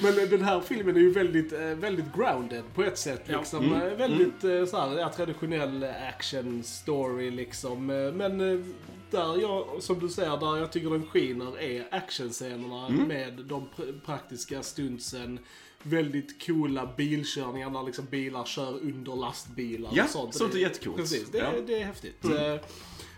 men, 0.01 0.15
men 0.17 0.31
den 0.31 0.43
här 0.45 0.61
filmen 0.61 0.97
är 0.97 1.01
ju 1.01 1.11
väldigt, 1.13 1.53
eh, 1.53 1.61
väldigt 1.61 2.05
grounded 2.17 2.63
på 2.75 2.83
ett 2.83 2.99
sätt. 2.99 3.23
Ja. 3.27 3.39
Liksom. 3.39 3.65
Mm. 3.65 3.83
Eh, 3.89 3.95
Väldigt 3.99 4.45
eh, 4.45 4.65
så 4.65 4.81
här, 4.81 4.99
ja, 4.99 5.09
traditionell 5.17 5.87
action 6.09 6.63
story 6.65 7.31
liksom. 7.31 7.91
Eh, 7.91 8.13
Men 8.13 8.41
eh, 8.53 8.65
där 9.11 9.41
jag, 9.41 9.67
som 9.83 9.99
du 9.99 10.09
säger, 10.09 10.37
där 10.37 10.57
jag 10.57 10.73
tycker 10.73 10.91
den 10.91 11.07
skiner 11.07 11.61
är 11.61 11.89
actionscenerna 11.91 12.87
Mm. 12.87 13.09
med 13.09 13.33
de 13.45 13.69
pr- 13.77 14.01
praktiska 14.01 14.63
stuntsen. 14.63 15.39
Väldigt 15.83 16.47
coola 16.47 16.93
bilkörningar 16.97 17.71
när 17.71 17.83
liksom 17.83 18.05
bilar 18.11 18.45
kör 18.45 18.79
under 18.81 19.17
lastbilar 19.17 19.91
Ja, 19.95 20.05
och 20.05 20.11
sånt. 20.11 20.35
sånt 20.35 20.55
är 20.55 20.59
jättecoolt. 20.59 20.97
Precis, 20.97 21.29
det, 21.31 21.39
Ja. 21.39 21.45
Mm. 21.47 21.67
det 21.67 21.75
är 21.81 21.85
häftigt. 21.85 22.25
Eh, 22.25 22.55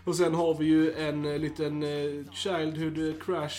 Och 0.05 0.17
sen 0.17 0.35
har 0.35 0.55
vi 0.55 0.65
ju 0.67 0.93
en 0.93 1.25
eh, 1.25 1.39
liten 1.39 1.83
eh, 1.83 2.33
Childhood 2.33 2.99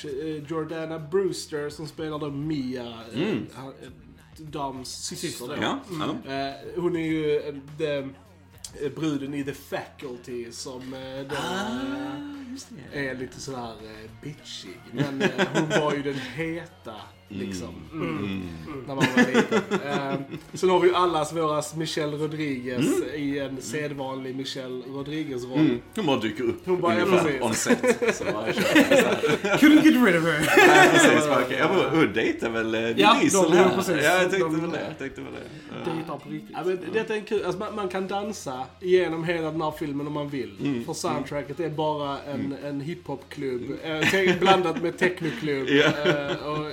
eh, 0.06 0.44
Jordana 0.50 1.00
Brewster 1.00 1.70
som 1.70 1.88
spelar 1.88 2.20
då 2.20 2.30
Mia, 2.32 2.94
Mm. 3.14 3.46
Dams 4.38 4.90
syster. 4.90 5.48
då. 5.48 5.56
Ja. 5.62 5.80
Eh, 6.34 6.82
hon 6.82 6.96
är 6.96 7.06
ju 7.08 7.42
the, 7.78 8.08
bruden 8.96 9.34
i 9.34 9.44
The 9.44 9.54
Faculty 9.54 10.52
som 10.52 10.94
eh, 10.94 11.28
då 11.30 11.36
Ah, 11.36 11.68
det. 12.94 13.08
är 13.10 13.16
lite 13.16 13.40
sådär 13.40 13.74
eh, 13.84 14.10
bitchig. 14.22 14.80
Men 14.92 15.22
eh, 15.22 15.30
hon 15.54 15.70
var 15.70 15.94
ju 15.94 16.02
den 16.04 16.20
heta, 16.36 16.96
liksom. 17.34 17.68
Mm. 17.94 18.42
När 18.88 18.96
man 18.96 19.06
var 19.16 19.34
liten. 19.36 19.62
Eh, 19.88 20.20
sen 20.54 20.70
har 20.70 20.80
vi 20.80 20.88
ju 20.88 20.96
allas 20.96 21.34
våras 21.34 21.76
Michelle 21.76 22.18
Rodriguez 22.18 22.86
i 23.16 23.40
en 23.40 23.62
sedvanlig 23.62 24.36
Michelle 24.36 24.82
Rodriguez-roll. 24.88 25.60
Mm. 25.60 25.80
Hon 25.96 26.06
bara 26.06 26.20
dyker 26.20 26.44
upp 26.44 26.62
Hon 26.66 26.82
bara, 26.82 27.00
ja, 27.00 27.06
ungefär 27.06 27.24
precis. 27.26 27.42
on 27.42 27.54
set. 27.54 28.16
Så 28.16 28.24
bara, 28.24 28.48
jag 28.48 28.56
kör. 28.56 28.64
Couldn't 29.58 29.86
get 29.86 29.86
rid 30.08 30.16
of 30.18 30.24
her. 30.24 30.68
Nej, 30.68 30.90
precis. 30.94 31.28
bara, 31.30 31.42
okej. 31.46 31.58
Jag 31.58 31.70
bara, 31.70 31.90
hon 31.90 32.14
dejtar 32.14 32.50
väl 32.50 32.76
eh, 32.76 32.82
Ja, 32.82 33.18
Diesel 33.22 33.42
ja, 33.50 33.56
här? 33.56 33.76
precis. 33.76 33.96
Ja, 33.96 34.04
jag 34.04 34.20
tänkte 34.20 34.38
De- 34.40 34.62
väl 34.62 34.72
det. 34.72 34.86
Jag 34.88 34.98
tänkte 34.98 35.22
väl 35.22 35.32
det. 35.34 35.40
Ja. 35.86 35.94
Dejtar 35.94 36.18
på 36.18 36.30
riktigt. 36.30 36.50
Ja, 36.54 36.64
men 36.66 36.80
detta 36.94 37.14
är 37.14 37.18
en 37.18 37.26
kul, 37.26 37.46
alltså 37.46 37.60
man, 37.60 37.76
man 37.76 37.90
kan 37.90 38.08
dansa 38.08 38.64
igenom 38.80 39.24
hela 39.24 39.52
den 39.52 39.62
här 39.62 39.72
filmen 39.80 40.08
om 40.08 40.14
man 40.14 40.30
vill. 40.30 40.58
Mm. 40.64 40.86
För 40.86 40.94
soundtracket 40.94 41.60
är 41.60 41.70
bara 41.70 42.18
en, 42.22 42.56
en 42.64 42.82
hiphopklubb, 42.82 43.62
eh, 43.84 44.00
te- 44.10 44.36
blandat 44.40 44.82
med 44.84 44.98
technoklubb. 44.98 45.68
Ja. 45.70 45.86
Eh, 45.86 46.48
och 46.48 46.66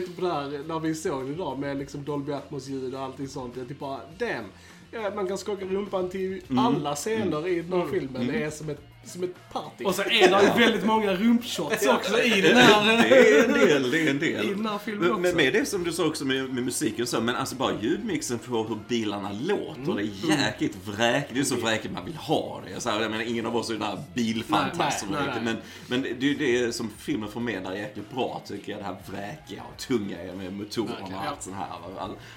tänkte 0.00 0.20
på 0.20 0.26
det 0.26 0.32
här 0.32 0.64
när 0.68 0.80
vi 0.80 0.94
såg 0.94 1.26
det 1.26 1.32
idag 1.32 1.58
med 1.58 1.76
liksom 1.76 2.04
Dolby 2.04 2.32
Atmos-ljud 2.32 2.94
och 2.94 3.00
allting 3.00 3.28
sånt. 3.28 3.56
Jag 3.56 3.68
typ 3.68 3.78
bara, 3.78 4.00
damn. 4.18 4.44
Ja, 4.90 5.10
man 5.14 5.26
kan 5.28 5.38
skaka 5.38 5.64
rumpan 5.64 6.10
till 6.10 6.42
Mm. 6.50 6.58
alla 6.58 6.94
scener 6.96 7.48
i 7.48 7.62
den 7.62 7.80
här 7.80 7.86
filmen. 7.90 8.26
Det 8.26 8.42
är 8.44 8.50
som 8.50 8.68
ett, 8.70 8.80
som 9.04 9.24
ett 9.24 9.34
party. 9.52 9.84
Och 9.84 9.94
så 9.94 10.02
är 10.02 10.08
det 10.08 10.42
ju 10.54 10.64
väldigt 10.66 10.84
många 10.86 11.14
rumpshots 11.14 11.86
också 11.86 12.22
i 12.22 12.40
den 12.40 12.56
här, 12.56 12.96
Det 13.08 13.18
är 13.40 13.44
en 13.44 13.52
del, 13.52 13.90
det 13.90 14.00
är 14.06 14.10
en 14.10 14.18
del. 14.18 14.44
i 14.50 14.54
den 14.54 14.66
här 14.66 14.78
filmen 14.78 15.02
Men, 15.02 15.10
också. 15.10 15.20
men 15.22 15.36
med 15.36 15.52
det 15.52 15.64
som 15.68 15.84
du 15.84 15.92
sa 15.92 16.06
också 16.06 16.24
med, 16.24 16.54
med 16.54 16.64
musiken 16.64 17.02
och 17.02 17.08
så, 17.08 17.20
men 17.20 17.34
alltså 17.36 17.54
bara 17.56 17.72
ljudmixen 17.82 18.38
för 18.38 18.52
hur 18.68 18.78
bilarna 18.88 19.30
låter. 19.32 19.94
Det 19.94 20.02
är 20.02 20.38
jäkligt 20.46 20.76
vräkigt. 20.86 21.34
Det 21.34 21.40
är 21.40 21.44
så 21.44 21.56
vräkigt 21.56 21.94
man 21.94 22.04
vill 22.04 22.14
ha 22.16 22.62
det. 22.66 22.80
Så 22.80 22.90
här, 22.90 23.00
jag 23.00 23.10
menar, 23.10 23.24
ingen 23.24 23.46
av 23.46 23.56
oss 23.56 23.70
är 23.70 23.74
några 23.78 23.98
bilfantaster 24.14 25.06
Nej, 25.10 25.20
nej, 25.26 25.34
nej. 25.34 25.44
men, 25.44 26.02
men 26.02 26.02
det 26.20 26.26
är 26.26 26.30
ju 26.30 26.66
det 26.66 26.72
som 26.72 26.90
filmen 26.98 27.28
förmedlar 27.28 27.74
jäkligt 27.74 28.10
bra 28.10 28.42
tycker 28.46 28.72
jag. 28.72 28.80
Det 28.80 28.84
här 28.84 28.96
vräkiga 29.10 29.62
och 29.72 29.76
tunga 29.78 30.16
med 30.36 30.52
motorerna 30.52 31.16
och 31.20 31.26
allt 31.28 31.42
sånt 31.42 31.56
här. 31.56 31.66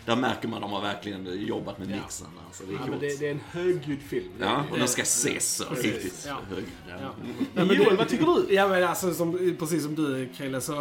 Där 0.05 0.15
märker 0.15 0.47
man 0.47 0.57
att 0.57 0.61
de 0.69 0.71
har 0.73 0.81
verkligen 0.81 1.45
jobbat 1.47 1.79
med 1.79 1.87
mixen. 1.87 2.27
Alltså, 2.51 2.63
det 2.63 2.73
är 2.73 2.79
ja, 2.79 2.85
men 2.89 2.99
det, 2.99 3.19
det 3.19 3.27
är 3.27 3.31
en 3.31 3.41
högljudd 3.51 4.01
film. 4.01 4.31
Ja, 4.39 4.63
och 4.71 4.77
den 4.77 4.87
ska 4.87 5.01
ses 5.01 5.55
så 5.55 5.63
riktigt 5.73 6.25
ja. 6.27 6.37
Ja. 6.49 6.57
Ja. 6.89 6.95
Mm. 6.95 7.45
Nej, 7.53 7.65
men 7.65 7.75
Joel, 7.75 7.97
vad 7.97 8.09
tycker 8.09 8.25
du? 8.25 8.55
Ja 8.55 8.67
men 8.67 8.83
alltså 8.83 9.13
som, 9.13 9.55
precis 9.59 9.83
som 9.83 9.95
du 9.95 10.29
Krille 10.37 10.61
så 10.61 10.73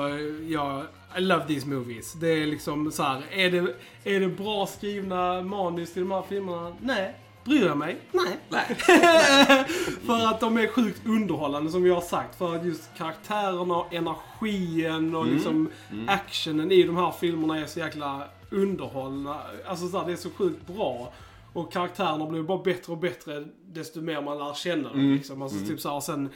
jag 0.49 0.85
I 1.19 1.21
love 1.21 1.47
these 1.47 1.67
movies. 1.67 2.13
Det 2.13 2.29
är 2.29 2.47
liksom 2.47 2.93
så 2.93 3.03
här, 3.03 3.23
är 3.31 3.51
det, 3.51 3.75
är 4.05 4.21
det 4.21 4.29
bra 4.29 4.67
skrivna 4.67 5.43
manus 5.43 5.93
till 5.93 6.03
de 6.03 6.11
här 6.11 6.23
filmerna? 6.29 6.77
Nej. 6.81 7.15
Bryr 7.45 7.67
jag 7.67 7.79
mig? 7.79 7.99
Nej. 8.13 8.39
Nej. 8.49 8.77
för 10.07 10.27
att 10.27 10.41
de 10.41 10.59
är 10.59 10.67
sjukt 10.67 11.07
underhållande 11.07 11.71
som 11.71 11.83
vi 11.83 11.91
har 11.91 12.01
sagt. 12.01 12.39
För 12.39 12.57
att 12.57 12.65
just 12.65 12.91
karaktärerna 12.97 13.77
och 13.77 13.95
energin 13.95 15.15
och 15.15 15.27
liksom 15.27 15.71
actionen 16.07 16.73
i 16.73 16.83
de 16.83 16.97
här 16.97 17.13
filmerna 17.21 17.59
är 17.59 17.67
så 17.67 17.79
jäkla 17.79 18.25
underhållna. 18.51 19.37
Alltså 19.67 19.89
så 19.89 19.99
här, 19.99 20.07
det 20.07 20.13
är 20.13 20.17
så 20.17 20.31
sjukt 20.31 20.67
bra. 20.67 21.13
Och 21.53 21.73
karaktärerna 21.73 22.27
blir 22.27 22.43
bara 22.43 22.63
bättre 22.63 22.93
och 22.93 22.99
bättre 22.99 23.45
desto 23.67 24.01
mer 24.01 24.23
man 24.23 24.39
lär 24.39 24.55
känna 24.55 24.89
dem. 24.89 25.13
Liksom. 25.13 25.43
Alltså, 25.43 25.67
typ 25.67 25.81
så 25.81 25.89
här, 25.89 26.01
sen, 26.01 26.31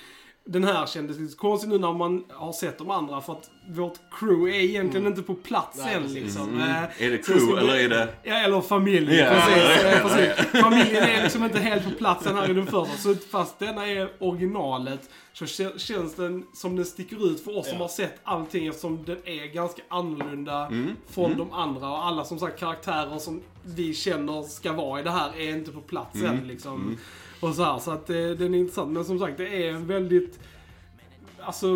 den 0.46 0.64
här 0.64 0.86
kändes 0.86 1.18
lite 1.18 1.36
konstig 1.36 1.68
nu 1.68 1.78
när 1.78 1.92
man 1.92 2.24
har 2.30 2.52
sett 2.52 2.78
de 2.78 2.90
andra 2.90 3.20
för 3.20 3.32
att 3.32 3.50
vårt 3.68 3.98
crew 4.20 4.56
är 4.58 4.60
egentligen 4.64 5.06
inte 5.06 5.22
på 5.22 5.34
plats 5.34 5.78
Nej, 5.84 5.94
än 5.94 6.12
liksom. 6.12 6.48
Mm. 6.48 6.60
Eh, 6.60 6.82
Är 7.06 7.10
det 7.10 7.18
crew 7.18 7.46
vi- 7.54 7.58
eller 7.60 7.74
är 7.84 7.88
det... 7.88 8.14
Ja, 8.22 8.34
eller 8.34 8.60
familj. 8.60 9.14
Ja. 9.14 9.30
Precis, 9.30 9.84
eh, 9.84 10.02
precis. 10.08 10.60
Familjen 10.62 11.02
är 11.04 11.22
liksom 11.22 11.44
inte 11.44 11.58
helt 11.60 11.84
på 11.84 11.90
plats 11.90 12.26
än 12.26 12.36
här 12.36 12.50
i 12.50 12.54
den 12.54 12.66
första. 12.66 12.96
Så 12.96 13.14
fast 13.14 13.58
denna 13.58 13.86
är 13.86 14.08
originalet 14.18 15.10
så 15.32 15.44
kä- 15.44 15.78
känns 15.78 16.14
den 16.14 16.46
som 16.54 16.76
den 16.76 16.84
sticker 16.84 17.26
ut 17.30 17.44
för 17.44 17.58
oss 17.58 17.66
som 17.68 17.76
Ja. 17.78 17.84
har 17.84 17.88
sett 17.88 18.20
allting 18.24 18.66
eftersom 18.66 19.04
den 19.04 19.16
är 19.24 19.46
ganska 19.54 19.82
annorlunda 19.88 20.66
Mm. 20.66 20.96
från 21.10 21.36
de 21.38 21.52
andra. 21.52 21.88
Och 21.90 22.06
alla 22.06 22.24
som 22.24 22.38
sagt 22.38 22.58
karaktärer 22.60 23.18
som 23.18 23.40
vi 23.64 23.94
känner 23.94 24.42
ska 24.42 24.72
vara 24.72 25.00
i 25.00 25.02
det 25.02 25.10
här 25.10 25.36
är 25.36 25.48
inte 25.50 25.70
på 25.72 25.80
plats 25.80 26.14
Mm. 26.14 26.30
än 26.38 26.48
liksom. 26.48 26.98
Och 27.44 27.54
så 27.54 27.64
här, 27.64 27.78
så 27.78 27.90
att 27.90 28.06
det, 28.06 28.34
den 28.34 28.54
är 28.54 28.58
intressant. 28.58 28.92
Men 28.92 29.04
som 29.04 29.18
sagt, 29.18 29.38
det 29.38 29.66
är 29.66 29.70
en 29.70 29.86
väldigt, 29.86 30.38
alltså, 31.40 31.66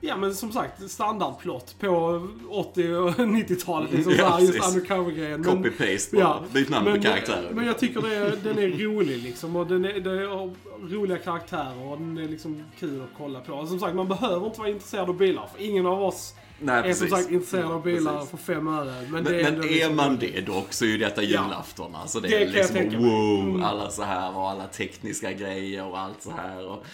ja 0.00 0.16
men 0.16 0.34
som 0.34 0.52
sagt, 0.52 0.90
standardplott 0.90 1.76
på 1.80 2.22
80 2.48 2.94
och 2.94 3.10
90-talet. 3.10 3.92
Liksom, 3.92 4.12
Ja, 4.12 4.18
så 4.18 4.24
här, 4.24 4.40
just 4.40 4.68
undercover-grejen. 4.68 5.44
Copy-paste 5.44 6.16
bara. 6.16 6.42
Byt 6.52 6.68
namn 6.68 6.94
på 6.94 7.00
karaktärer. 7.02 7.50
Men 7.52 7.66
jag 7.66 7.78
tycker 7.78 8.02
det 8.02 8.36
den 8.44 8.58
är 8.58 8.68
rolig 8.68 9.18
liksom. 9.18 9.56
Och 9.56 9.66
den 9.66 9.84
är, 9.84 10.00
den 10.00 10.18
är 10.18 10.54
roliga 10.94 11.18
karaktärer 11.18 11.86
och 11.86 11.98
den 11.98 12.18
är 12.18 12.28
liksom 12.28 12.64
kul 12.78 13.02
att 13.02 13.18
kolla 13.18 13.40
på. 13.40 13.52
Och 13.52 13.68
som 13.68 13.80
sagt, 13.80 13.94
man 13.94 14.08
behöver 14.08 14.46
inte 14.46 14.58
vara 14.58 14.68
intresserad 14.68 15.08
av 15.08 15.16
bilar. 15.16 15.48
För 15.54 15.62
ingen 15.64 15.86
av 15.86 16.02
oss 16.02 16.34
Nej, 16.60 16.78
är 16.78 16.82
precis. 16.82 16.98
som 17.08 17.18
sagt 17.18 17.30
intresserad 17.30 17.72
av 17.72 17.82
bilar 17.82 18.12
Precis. 18.14 18.30
för 18.30 18.36
fem 18.54 18.68
öre. 18.68 18.84
Men, 19.02 19.10
Men, 19.10 19.24
det 19.24 19.40
är, 19.40 19.42
men 19.52 19.60
är 19.60 19.68
liksom- 19.68 19.96
man 19.96 20.18
det 20.18 20.40
dock 20.40 20.72
så 20.72 20.84
är 20.84 20.88
ju 20.88 20.98
detta 20.98 21.22
julafton. 21.22 21.94
Alltså 21.94 22.20
det, 22.20 22.28
Det 22.28 22.42
är 22.42 22.48
liksom 22.48 23.04
wow, 23.04 23.40
Mm. 23.40 23.64
alla 23.64 23.90
så 23.90 24.02
här 24.02 24.36
och 24.36 24.50
alla 24.50 24.66
tekniska 24.66 25.32
grejer 25.32 25.84
och 25.86 25.98
allt 25.98 26.22
så 26.22 26.30
här. 26.30 26.66
Och 26.66 26.84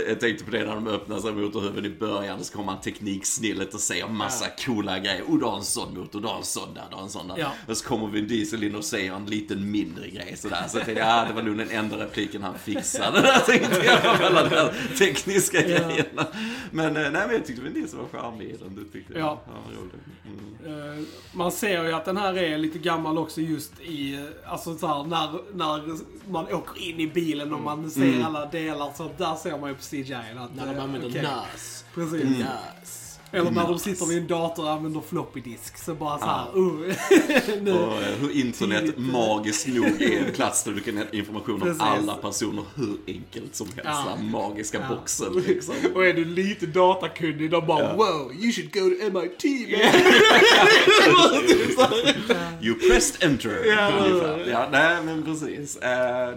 jag 0.00 0.20
tänkte 0.20 0.44
på 0.44 0.50
det 0.50 0.58
när 0.64 0.74
de 0.74 0.86
öppnar 0.88 1.18
sig 1.18 1.32
motorhuven 1.32 1.84
i 1.84 1.90
början, 1.90 2.44
så 2.44 2.52
kommer 2.56 2.72
han 2.72 2.80
tekniksnillet 2.80 3.74
och 3.74 3.80
säger 3.80 4.08
massa 4.08 4.46
coola 4.66 4.98
grejer. 4.98 5.22
Oh, 5.22 5.38
du 5.38 5.44
har 5.44 5.56
en 5.56 5.64
sån 5.64 5.98
motor, 5.98 6.20
du 6.20 6.26
har 6.26 6.36
en 6.38 6.44
sån 6.44 6.74
där, 6.74 6.84
du 6.90 6.96
har 6.96 7.02
en 7.02 7.08
sån 7.10 7.28
där. 7.28 7.38
Ja. 7.38 7.52
Och 7.68 7.76
så 7.76 7.88
kommer 7.88 8.06
Vin 8.08 8.28
Diesel 8.28 8.64
in 8.64 8.74
och 8.74 8.84
säger 8.84 9.12
en 9.14 9.26
liten 9.26 9.70
mindre 9.70 10.08
grej 10.08 10.34
sådär. 10.36 10.64
Så 10.68 10.78
jag 10.78 10.84
tänkte, 10.86 11.02
ja 11.04 11.24
det 11.28 11.34
var 11.34 11.42
nog 11.42 11.58
den 11.58 11.70
enda 11.70 11.96
repliken 12.04 12.42
han 12.42 12.58
fixade. 12.58 13.20
Där 13.22 13.38
tänkte 13.38 13.84
jag, 13.84 14.22
alla 14.22 14.42
de 14.48 14.56
här 14.56 14.72
tekniska 14.98 15.62
grejerna. 15.62 16.26
Men 16.70 16.96
eh, 16.96 17.02
nej, 17.02 17.12
men 17.12 17.30
jag 17.32 17.46
tyckte 17.46 17.62
Vin 17.62 17.74
Diesel 17.74 17.98
var 17.98 18.20
charmig 18.20 18.46
i 18.50 18.56
den. 18.56 18.74
Det 18.74 18.92
tyckte 18.92 19.12
jag. 19.12 19.20
Ja. 19.22 19.40
Mm. 20.26 20.98
Eh, 20.98 21.04
Man 21.32 21.52
ser 21.52 21.84
ju 21.84 21.92
att 21.92 22.04
den 22.04 22.16
här 22.16 22.38
är 22.38 22.58
lite 22.58 22.78
gammal 22.78 23.18
också 23.18 23.40
just 23.40 23.80
i, 23.80 24.14
eh, 24.14 24.52
alltså 24.52 24.78
så 24.78 24.86
här, 24.86 25.04
när, 25.04 25.28
när 25.54 25.82
man 26.32 26.44
åker 26.54 26.82
in 26.82 27.00
i 27.00 27.06
bilen 27.06 27.54
och 27.54 27.60
man 27.60 27.90
ser 27.90 28.04
Mm. 28.04 28.24
alla 28.26 28.46
delar 28.46 28.92
så 28.96 29.10
där 29.18 29.34
ser 29.34 29.58
man 29.58 29.68
ju 29.70 29.74
CGI 29.90 30.14
att 30.14 30.56
När 30.56 30.66
de 30.66 30.76
eh, 30.76 30.82
använder 30.82 31.08
okej. 31.08 31.22
NAS. 31.22 31.84
Precis. 31.94 32.24
NAS. 32.24 33.03
Eller 33.34 33.50
när 33.50 33.68
de 33.68 33.78
sitter 33.78 34.06
vid 34.06 34.18
en 34.18 34.26
dator 34.26 34.64
och 34.64 34.70
använder 34.70 35.00
floppy 35.00 35.40
disk 35.40 35.78
så 35.78 35.94
bara 35.94 36.18
så 36.18 36.24
här, 36.24 36.58
uh, 36.58 36.94
nu. 37.62 37.72
Och 37.72 37.92
hur 38.20 38.36
internet 38.36 38.84
eh. 38.84 39.02
magiskt 39.02 39.66
nog 39.66 40.02
är 40.02 40.26
en 40.26 40.32
plats 40.34 40.64
där 40.64 40.72
du 40.72 40.80
kan 40.80 40.96
ha 40.96 41.04
information 41.12 41.62
om 41.62 41.76
alla 41.78 42.14
personer 42.14 42.64
hur 42.74 42.96
enkelt 43.06 43.54
som 43.54 43.66
helst. 43.66 43.82
Ja. 43.84 44.14
Den 44.16 44.30
magiska 44.30 44.80
Ja. 44.80 44.96
boxen 44.96 45.32
liksom. 45.46 45.74
Och 45.94 46.06
är 46.06 46.12
du 46.14 46.24
lite 46.24 46.66
datakunnig, 46.66 47.50
de 47.50 47.66
bara 47.66 47.82
Ja. 47.84 47.94
wow, 47.96 48.32
you 48.34 48.52
should 48.52 48.72
go 48.72 48.80
to 48.80 49.10
MIT 49.20 49.44
man. 51.88 52.60
You 52.62 52.74
pressed 52.74 53.22
enter. 53.22 53.64
Ja. 53.66 54.38
ja, 54.46 54.68
nej 54.72 55.02
men 55.04 55.22
precis. 55.22 55.76
Uh, 55.76 55.82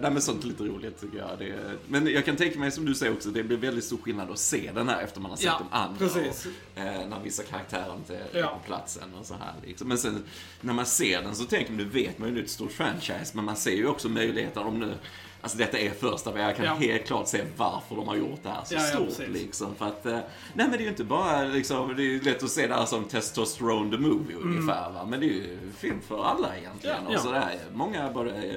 nej 0.00 0.10
men 0.10 0.22
sånt 0.22 0.44
är 0.44 0.48
lite 0.48 0.62
roligt 0.64 1.00
tycker 1.00 1.18
jag. 1.18 1.28
Det, 1.38 1.54
men 1.88 2.06
jag 2.06 2.24
kan 2.24 2.36
tänka 2.36 2.58
mig 2.58 2.70
som 2.70 2.84
du 2.84 2.94
säger 2.94 3.12
också, 3.12 3.28
det 3.28 3.42
blir 3.42 3.56
väldigt 3.56 3.84
stor 3.84 3.98
skillnad 3.98 4.30
att 4.30 4.38
se 4.38 4.70
den 4.74 4.88
här 4.88 5.02
efter 5.02 5.20
man 5.20 5.30
har 5.30 5.36
sett 5.36 5.46
Ja, 5.46 5.62
de 5.70 5.76
andra. 5.76 5.98
precis. 5.98 6.46
Och, 6.74 6.80
eh, 6.80 6.87
när 6.90 7.20
vissa 7.24 7.42
karaktärer 7.42 7.94
inte 7.96 8.16
är 8.16 8.38
Ja. 8.40 8.46
på 8.46 8.58
platsen 8.66 9.14
och 9.20 9.26
så 9.26 9.34
här. 9.34 9.52
Liksom. 9.66 9.88
Men 9.88 9.98
sen 9.98 10.24
när 10.60 10.72
man 10.72 10.86
ser 10.86 11.22
den 11.22 11.34
så 11.34 11.44
tänker 11.44 11.72
man, 11.72 11.76
nu 11.76 11.84
vet 11.88 12.18
man 12.18 12.28
ju 12.28 12.34
det 12.34 12.40
är 12.40 12.44
ett 12.44 12.50
stort 12.50 12.72
franchise, 12.72 13.32
men 13.34 13.44
man 13.44 13.56
ser 13.56 13.76
ju 13.76 13.86
också 13.86 14.08
möjligheter 14.08 14.66
om 14.66 14.78
nu 14.80 14.94
Alltså 15.40 15.58
detta 15.58 15.78
är 15.78 15.90
första, 15.90 16.32
men 16.32 16.42
jag 16.42 16.56
kan 16.56 16.64
Ja. 16.64 16.74
helt 16.74 17.06
klart 17.06 17.28
se 17.28 17.42
varför 17.56 17.96
de 17.96 18.08
har 18.08 18.16
gjort 18.16 18.40
det 18.42 18.48
här 18.48 18.64
så 18.64 18.74
Ja, 18.74 18.80
ja, 18.80 18.86
stort. 18.86 19.06
precis. 19.06 19.28
liksom. 19.28 19.74
För 19.74 19.86
att, 19.86 20.06
eh, 20.06 20.12
nej 20.12 20.22
men 20.54 20.70
det 20.70 20.76
är 20.76 20.80
ju 20.82 20.88
inte 20.88 21.04
bara 21.04 21.42
liksom, 21.44 21.96
det 21.96 22.02
är 22.02 22.04
ju 22.04 22.20
lätt 22.22 22.42
att 22.42 22.50
se 22.50 22.66
det 22.66 22.74
här 22.74 22.84
som 22.86 23.04
testosterone 23.04 23.90
the 23.90 23.96
movie 24.02 24.36
ungefär 24.36 24.90
va. 24.90 25.04
Men 25.10 25.20
det 25.20 25.26
är 25.26 25.28
ju 25.32 25.58
film 25.78 26.00
för 26.08 26.24
alla 26.24 26.56
egentligen. 26.56 26.96
Ja, 27.02 27.08
och 27.08 27.14
ja. 27.14 27.18
sådär. 27.18 27.58
Många 27.72 28.10
både 28.12 28.56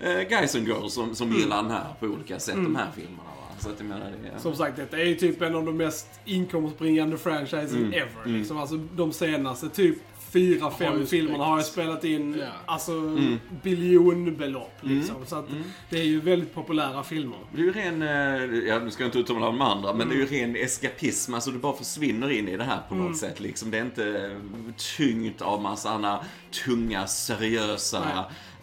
eh, 0.00 0.20
guys 0.28 0.54
and 0.54 0.66
girls 0.68 0.94
som, 0.94 1.14
som 1.14 1.32
gillar 1.32 1.62
den 1.62 1.70
här 1.70 1.94
på 2.00 2.06
olika 2.06 2.38
sätt, 2.40 2.54
de 2.54 2.76
här 2.76 2.90
filmerna 2.96 3.22
va. 3.22 3.33
Så 3.58 3.68
att 3.70 3.74
jag 3.78 3.88
menar 3.88 4.12
det 4.22 4.28
är... 4.28 4.38
Som 4.38 4.54
sagt, 4.56 4.76
detta 4.76 4.98
är 4.98 5.04
ju 5.04 5.14
typ 5.14 5.42
en 5.42 5.54
av 5.54 5.64
de 5.64 5.76
mest 5.76 6.08
inkomstbringande 6.24 7.18
franchisen 7.18 7.76
Mm. 7.78 7.92
ever. 7.92 8.38
Liksom. 8.38 8.58
Alltså, 8.58 8.76
de 8.76 9.12
senaste 9.12 9.68
typ 9.68 9.98
fyra, 10.32 10.70
fem 10.70 11.06
filmerna 11.06 11.44
har 11.44 11.58
ju 11.58 11.62
spräckt. 11.64 11.72
spelat 11.88 12.04
in 12.04 12.36
Ja. 12.40 12.46
alltså, 12.66 12.92
Mm. 12.92 13.38
biljonbelopp. 13.62 14.72
Liksom. 14.80 15.16
Så 15.26 15.36
att 15.36 15.46
det 15.90 15.98
är 16.00 16.04
ju 16.04 16.20
väldigt 16.20 16.54
populära 16.54 17.02
filmer. 17.02 17.38
Det 17.52 17.60
är 17.60 17.64
ju 17.64 17.72
ren, 17.72 18.02
eh, 18.02 18.68
ja 18.68 18.78
nu 18.78 18.90
ska 18.90 19.02
jag 19.02 19.08
inte 19.08 19.18
uttala 19.18 19.46
de 19.46 19.60
andra, 19.60 19.94
men 19.94 20.08
det 20.08 20.14
är 20.14 20.18
ju 20.18 20.26
ren 20.26 20.56
eskapism. 20.56 21.34
Alltså 21.34 21.50
du 21.50 21.58
bara 21.58 21.76
försvinner 21.76 22.30
in 22.30 22.48
i 22.48 22.56
det 22.56 22.64
här 22.64 22.78
på 22.88 22.94
något 22.94 23.16
sätt 23.16 23.40
liksom. 23.40 23.70
Det 23.70 23.78
är 23.78 23.82
inte 23.84 24.08
eh, 24.08 24.74
tyngt 24.96 25.42
av 25.42 25.62
massa 25.62 25.90
andra 25.90 26.18
tunga, 26.64 27.06
seriösa 27.06 27.98
eh, 27.98 28.20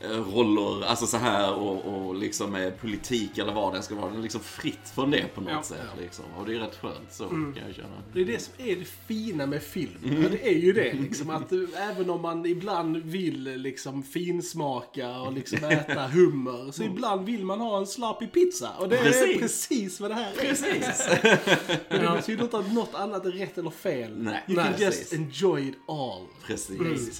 roller, 0.09 0.85
alltså 0.85 1.05
så 1.07 1.17
här 1.17 1.53
och, 1.53 1.85
och 1.85 2.15
liksom 2.15 2.55
eh, 2.55 2.69
politik 2.71 3.37
eller 3.37 3.53
vad 3.53 3.73
det 3.73 3.81
ska 3.81 3.95
vara. 3.95 4.11
Det 4.11 4.17
är 4.17 4.21
liksom 4.21 4.41
fritt 4.41 4.89
från 4.95 5.11
det 5.11 5.25
på 5.35 5.41
något 5.41 5.51
Ja. 5.51 5.63
sätt 5.63 5.77
liksom. 5.99 6.25
Och 6.37 6.45
det 6.45 6.55
är 6.55 6.59
rätt 6.59 6.75
skönt 6.81 7.13
så 7.13 7.23
kan 7.27 7.55
jag 7.67 7.75
känna. 7.75 8.01
Det 8.13 8.21
är 8.21 8.25
det 8.25 8.39
som 8.41 8.53
är 8.57 8.75
det 8.75 8.85
fina 9.07 9.45
med 9.45 9.63
film. 9.63 9.91
Ja, 10.23 10.29
det 10.29 10.47
är 10.49 10.57
ju 10.59 10.73
det 10.73 10.93
liksom. 10.93 11.29
Att 11.29 11.51
eh, 11.51 11.59
även 11.89 12.09
om 12.09 12.21
man 12.21 12.45
ibland 12.45 12.97
vill 12.97 13.43
liksom 13.43 14.03
finsmaka 14.03 15.19
och 15.21 15.33
liksom 15.33 15.63
äta 15.63 16.07
hummer. 16.13 16.71
Så 16.71 16.83
ibland 16.83 17.25
vill 17.25 17.45
man 17.45 17.59
ha 17.61 17.77
en 17.77 17.87
slappig 17.87 18.31
pizza. 18.31 18.69
Och 18.79 18.89
det 18.89 18.97
är 18.97 19.03
Precis. 19.03 19.39
precis 19.39 19.99
vad 19.99 20.11
det 20.11 20.15
här 20.15 20.31
är. 20.31 20.35
Precis. 20.35 21.07
Men 21.89 22.01
det 22.01 22.11
betyder 22.17 22.43
inte 22.43 22.57
att 22.57 22.73
något 22.73 22.95
annat 22.95 23.25
är 23.25 23.31
rätt 23.31 23.57
eller 23.57 23.69
fel. 23.69 24.17
Nej, 24.17 24.43
you 24.47 24.55
can 24.63 24.71
nej, 24.71 24.81
just 24.85 24.99
precis. 24.99 25.13
enjoy 25.19 25.67
it 25.69 25.75
all. 25.87 26.25
Precis, 26.45 26.77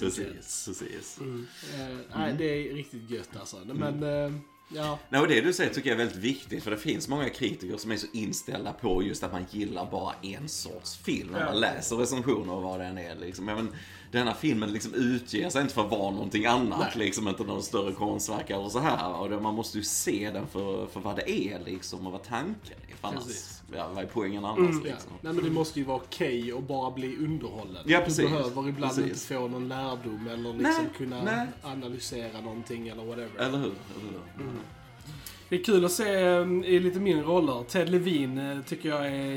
precis. 0.66 1.18
Eh, 1.20 1.96
nej, 2.16 2.34
det 2.38 2.44
är 2.44 2.71
riktigt 2.74 3.10
gött 3.10 3.36
alltså. 3.40 3.56
Men, 3.64 4.02
eh, 4.02 4.32
ja. 4.68 4.98
Nej, 5.08 5.20
och 5.20 5.28
det 5.28 5.40
du 5.40 5.52
säger 5.52 5.74
tycker 5.74 5.90
jag 5.90 6.00
är 6.00 6.04
väldigt 6.04 6.24
viktigt, 6.24 6.64
för 6.64 6.70
det 6.70 6.76
finns 6.76 7.08
många 7.08 7.28
kritiker 7.28 7.76
som 7.76 7.90
är 7.90 7.96
så 7.96 8.06
inställda 8.12 8.72
på 8.72 9.02
just 9.02 9.22
att 9.22 9.32
man 9.32 9.46
gillar 9.50 9.90
bara 9.90 10.14
en 10.22 10.48
sorts 10.48 10.96
film 10.96 11.28
när 11.32 11.44
man 11.44 11.60
läser 11.60 11.96
recensioner 11.96 12.52
och 12.52 12.62
vad 12.62 12.80
den 12.80 12.98
är. 12.98 13.14
Liksom. 13.14 13.44
Men, 13.44 13.68
den 14.12 14.26
här 14.26 14.34
filmen 14.34 14.72
liksom 14.72 14.94
utger 14.94 15.50
sig 15.50 15.62
inte 15.62 15.74
för 15.74 15.84
att 15.84 15.90
vara 15.90 16.10
någonting 16.10 16.46
annat, 16.46 16.96
liksom 16.96 17.28
inte 17.28 17.44
någon 17.44 17.62
större 17.62 17.92
konstverk 17.92 18.50
eller 18.50 18.68
så 18.68 18.78
här. 18.78 19.14
Och 19.20 19.30
det, 19.30 19.40
man 19.40 19.54
måste 19.54 19.78
ju 19.78 19.84
se 19.84 20.30
den 20.34 20.46
för, 20.46 20.86
för 20.86 21.00
vad 21.00 21.16
det 21.16 21.30
är 21.30 21.60
liksom, 21.64 22.06
och 22.06 22.12
vad 22.12 22.22
tanken 22.22 22.76
är. 22.90 22.96
För 22.96 23.08
annars, 23.08 23.22
ja, 23.76 23.88
vad 23.94 24.04
är 24.04 24.08
poängen 24.12 24.44
annars 24.44 24.76
Ja. 24.84 24.90
liksom? 24.92 25.12
Nej 25.20 25.32
men 25.32 25.44
det 25.44 25.50
måste 25.50 25.78
ju 25.78 25.84
vara 25.84 25.96
okej 25.96 26.52
och 26.52 26.62
bara 26.62 26.90
bli 26.90 27.16
underhållen. 27.16 27.82
Ja, 27.86 27.98
du 27.98 28.04
precis. 28.04 28.30
behöver 28.30 28.68
ibland 28.68 28.94
Precis. 28.94 29.04
inte 29.30 29.34
få 29.34 29.48
någon 29.48 29.68
lärdom 29.68 30.28
eller 30.32 30.52
liksom 30.52 30.84
Nej, 30.84 30.92
kunna 30.96 31.24
nej. 31.24 31.46
analysera 31.62 32.40
någonting 32.40 32.88
eller 32.88 33.04
whatever. 33.04 33.30
Eller 33.38 33.58
hur? 33.58 33.72
Eller 33.96 34.10
hur? 34.10 34.50
Det 35.48 35.56
är 35.60 35.64
kul 35.64 35.84
att 35.84 35.92
se 35.92 36.14
eh, 36.14 36.46
i 36.64 36.80
lite 36.80 37.00
mindre 37.00 37.24
roller. 37.26 37.64
Ted 37.64 37.88
Levin 37.90 38.38
eh, 38.38 38.58
tycker 38.62 38.88
jag 38.88 39.06
är 39.06 39.34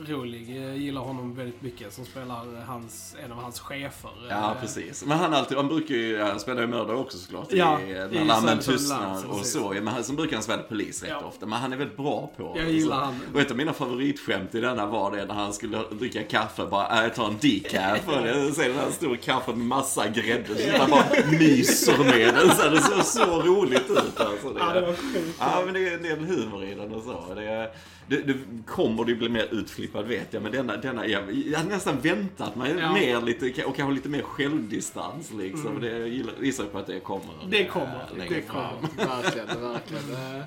jätterolig. 0.00 0.56
Jag 0.66 0.76
gillar 0.76 1.00
honom 1.00 1.34
väldigt 1.34 1.62
mycket. 1.62 1.92
Som 1.92 2.04
spelar 2.04 2.64
hans, 2.66 3.16
en 3.24 3.32
av 3.32 3.38
hans 3.38 3.60
chefer. 3.60 4.10
Ja, 4.30 4.56
precis. 4.60 5.04
Men 5.04 5.18
han, 5.18 5.34
alltid, 5.34 5.56
han 5.56 5.68
brukar 5.68 5.94
ju, 5.94 6.20
han 6.22 6.40
spelar 6.40 6.60
ju 6.60 6.66
mördare 6.68 6.96
också 6.96 7.18
såklart. 7.18 7.46
Ja, 7.50 7.80
i, 7.80 7.92
när 7.92 8.24
lammen 8.24 8.58
tystnar 8.58 9.30
och 9.30 9.46
så. 9.46 9.68
Men 9.72 9.86
han, 9.88 10.04
sen 10.04 10.16
brukar 10.16 10.36
han 10.36 10.42
spela 10.42 10.62
polis 10.62 11.02
rätt 11.02 11.10
Ja. 11.10 11.26
ofta. 11.28 11.46
Men 11.46 11.58
han 11.60 11.72
är 11.72 11.76
väldigt 11.76 11.96
bra 11.96 12.30
på 12.36 12.52
Jag 12.56 12.66
det. 12.66 12.72
gillar 12.72 12.96
han. 13.04 13.20
Och 13.34 13.40
ett 13.40 13.50
av 13.50 13.56
mina 13.56 13.72
favoritskämt 13.72 14.54
i 14.54 14.60
denna 14.60 14.86
var 14.86 15.10
det 15.16 15.24
när 15.24 15.34
han 15.34 15.52
skulle 15.52 15.78
dricka 15.90 16.22
kaffe. 16.22 16.66
Bara, 16.66 16.98
äh, 16.98 17.02
jag 17.02 17.14
tar 17.14 17.26
en 17.28 17.36
decaf. 17.40 18.08
Och 18.08 18.22
det- 18.22 18.52
Sen 18.54 18.64
den 18.70 18.78
här 18.78 18.90
stor 18.90 19.16
kaffe 19.16 19.50
med 19.50 19.66
massa 19.66 20.08
grädde. 20.08 20.56
Så 20.56 20.78
han 20.78 20.90
bara 20.90 21.04
myser 21.30 21.98
med 21.98 22.34
den. 22.34 22.50
Så 22.56 22.68
det 22.68 22.80
såg 22.82 23.04
så 23.04 23.42
roligt 23.42 23.90
ut. 23.90 24.20
Alltså. 24.20 24.48
Det, 24.52 24.60
Ja, 24.60 24.72
det 24.72 24.80
var 24.80 24.92
sjukt. 24.92 25.36
Ja, 25.38 25.62
men 25.64 25.74
det 25.74 25.88
är 25.88 25.94
en 25.96 26.02
del 26.02 26.18
humor 26.18 26.64
i 26.64 26.74
den 26.74 26.92
och 26.94 27.02
så. 27.02 27.34
Det, 27.34 27.70
det, 28.06 28.16
det 28.16 28.34
kommer 28.66 29.04
det 29.04 29.14
bli 29.14 29.28
mer 29.28 29.48
utflippad 29.50 30.06
vet 30.06 30.32
jag, 30.32 30.42
men 30.42 30.52
denna, 30.52 30.76
denna 30.76 31.06
jag, 31.06 31.22
jag 31.32 31.58
hade 31.58 31.70
nästan 31.70 32.00
väntat 32.00 32.56
mig 32.56 32.74
Ja. 32.78 32.92
mer 32.92 33.20
lite, 33.20 33.64
och 33.64 33.76
kanske 33.76 33.94
lite 33.94 34.08
mer 34.08 34.22
självdistans 34.22 35.32
liksom. 35.38 35.80
Det 35.80 35.98
jag 35.98 36.08
gissar 36.40 36.64
på 36.64 36.78
att 36.78 36.86
det 36.86 37.00
kommer. 37.00 37.26
Det 37.48 37.64
kommer, 37.64 38.08
längre 38.18 38.34
det 38.34 38.40
kommer. 38.40 38.72
verkligen, 39.22 39.46
verkligen. 39.62 40.44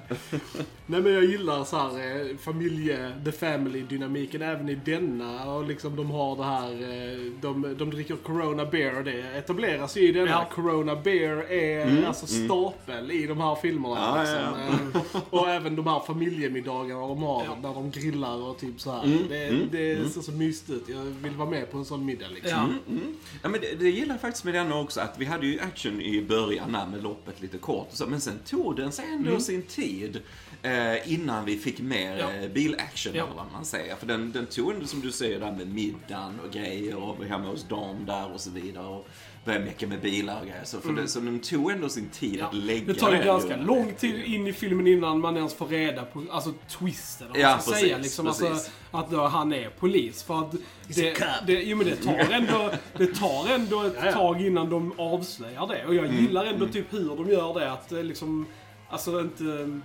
Nej 0.86 1.02
men 1.02 1.14
jag 1.14 1.24
gillar 1.26 1.64
så 1.64 1.78
här 1.78 2.20
eh, 2.32 2.38
familje, 2.38 3.12
the 3.26 3.32
family 3.32 3.82
dynamiken 3.82 4.42
även 4.42 4.70
i 4.70 4.76
denna 4.76 5.52
och 5.52 5.66
liksom 5.68 5.96
de 5.96 6.12
har 6.12 6.36
det 6.36 6.44
här, 6.44 6.72
eh, 6.72 7.32
de, 7.42 7.76
de 7.78 7.90
dricker 7.90 8.16
Corona 8.16 8.66
Beer 8.66 8.98
och 8.98 9.04
det 9.04 9.38
etableras 9.38 9.98
ju 9.98 10.02
i 10.10 10.12
denna. 10.12 10.30
Ja. 10.32 10.48
Corona 10.52 10.96
Beer 10.96 11.52
är 11.52 12.06
alltså 12.08 12.28
stapel 12.28 13.12
i 13.12 13.28
de 13.28 13.42
här 13.42 13.56
filmerna. 13.56 13.96
Ja, 13.96 14.18
liksom. 14.22 15.02
ja, 15.14 15.22
Och 15.30 15.50
även 15.50 15.76
de 15.76 15.88
här 15.88 16.00
familjemiddagarna 16.00 17.08
de 17.08 17.24
har 17.24 17.47
Ja. 17.50 17.70
där 17.70 17.74
de 17.74 17.92
grillar 17.92 18.36
och 18.36 18.58
typ 18.60 18.82
så 18.82 18.92
här. 18.92 19.04
Mm, 19.04 19.18
Det, 19.30 19.48
mm, 19.48 19.68
det 19.72 20.10
ser 20.10 20.22
så 20.22 20.32
mysigt 20.32 20.70
ut. 20.70 20.84
Jag 20.90 21.04
vill 21.04 21.34
vara 21.34 21.50
med 21.50 21.72
på 21.72 21.78
en 21.78 21.86
sån 21.86 22.06
middag 22.06 22.28
liksom. 22.34 22.80
Ja. 22.88 22.96
Ja, 23.44 23.50
men 23.50 23.62
det, 23.62 23.76
det 23.80 23.90
gillar 23.90 24.14
jag 24.14 24.22
faktiskt 24.22 24.46
med 24.46 24.54
den 24.54 24.72
också, 24.72 25.00
att 25.02 25.16
vi 25.20 25.26
hade 25.26 25.48
ju 25.48 25.60
action 25.60 26.02
i 26.02 26.22
början 26.22 26.72
med 26.72 27.04
loppet 27.04 27.42
lite 27.42 27.58
kort 27.58 27.88
och 27.92 27.98
så, 27.98 28.08
men 28.08 28.22
sen 28.22 28.40
tog 28.46 28.76
den 28.76 28.92
sig 28.92 29.06
ändå 29.06 29.40
sin 29.40 29.62
tid. 29.62 30.20
Eh, 30.68 31.14
innan 31.14 31.46
vi 31.46 31.58
fick 31.58 31.80
mer 31.80 32.18
Ja. 32.18 32.32
eh, 32.44 32.50
bilaction 32.50 33.14
Ja. 33.16 33.24
eller 33.24 33.36
vad 33.36 33.52
man 33.52 33.66
säger. 33.66 33.96
För 33.96 34.08
den, 34.08 34.32
den 34.32 34.46
tog 34.46 34.72
ändå 34.74 34.86
som 34.88 35.02
du 35.02 35.12
säger 35.12 35.40
där 35.40 35.52
med 35.52 35.68
middagen 35.74 36.40
och 36.46 36.52
grejer 36.54 36.96
och 36.96 37.26
hemma 37.26 37.48
hos 37.48 37.64
dem 37.64 38.06
där 38.06 38.34
och 38.34 38.42
så 38.42 38.50
vidare. 38.50 38.88
Och 38.88 39.08
började 39.46 39.66
mecka 39.66 39.88
med 39.88 40.02
bilar 40.02 40.40
och 40.42 40.48
grejer. 40.48 40.64
Så, 40.66 40.80
för 40.82 40.94
det, 40.94 41.08
så 41.08 41.20
den 41.20 41.40
tog 41.40 41.72
ändå 41.72 41.90
sin 41.90 42.10
tid 42.10 42.30
Mm. 42.30 42.40
Ja. 42.40 42.48
att 42.48 42.54
lägga 42.56 42.94
Det 42.94 43.00
tar 43.00 43.12
ju 43.16 43.24
ganska 43.24 43.58
ju- 43.58 43.64
lång 43.64 43.94
tid 43.94 44.24
in 44.26 44.48
i 44.48 44.54
filmen 44.54 44.88
innan 44.88 45.20
man 45.20 45.38
ens 45.38 45.54
får 45.54 45.68
reda 45.68 46.06
på 46.06 46.24
alltså, 46.32 46.54
twisten, 46.80 47.28
om 47.32 47.40
Ja, 47.40 47.50
man 47.52 47.62
ska 47.62 47.72
precis, 47.72 47.86
säga. 47.88 47.98
Liksom, 47.98 48.28
alltså, 48.28 48.46
precis. 48.50 48.72
att 48.92 49.12
då 49.12 49.22
han 49.28 49.54
är 49.54 49.70
polis. 49.70 50.24
För 50.24 50.40
att 50.40 50.52
det, 50.96 51.24
det, 51.48 51.54
jo, 51.64 51.78
men 51.78 51.86
det, 51.88 51.96
tar 51.96 52.32
ändå, 52.34 52.72
det 52.98 53.08
tar 53.16 53.50
ändå 53.54 53.82
ett 53.84 53.94
Ja, 54.00 54.06
ja. 54.06 54.12
tag 54.12 54.42
innan 54.42 54.70
de 54.70 55.00
avslöjar 55.00 55.68
det. 55.68 55.86
Och 55.86 55.96
jag 55.96 56.06
Mm, 56.06 56.18
gillar 56.26 56.46
ändå 56.46 56.68
typ 56.68 56.94
hur 56.94 57.16
de 57.16 57.30
gör 57.30 57.60
det. 57.60 57.72
Att 57.72 57.92
eh, 57.92 58.04
liksom, 58.04 58.46
alltså 58.90 59.20
inte... 59.20 59.80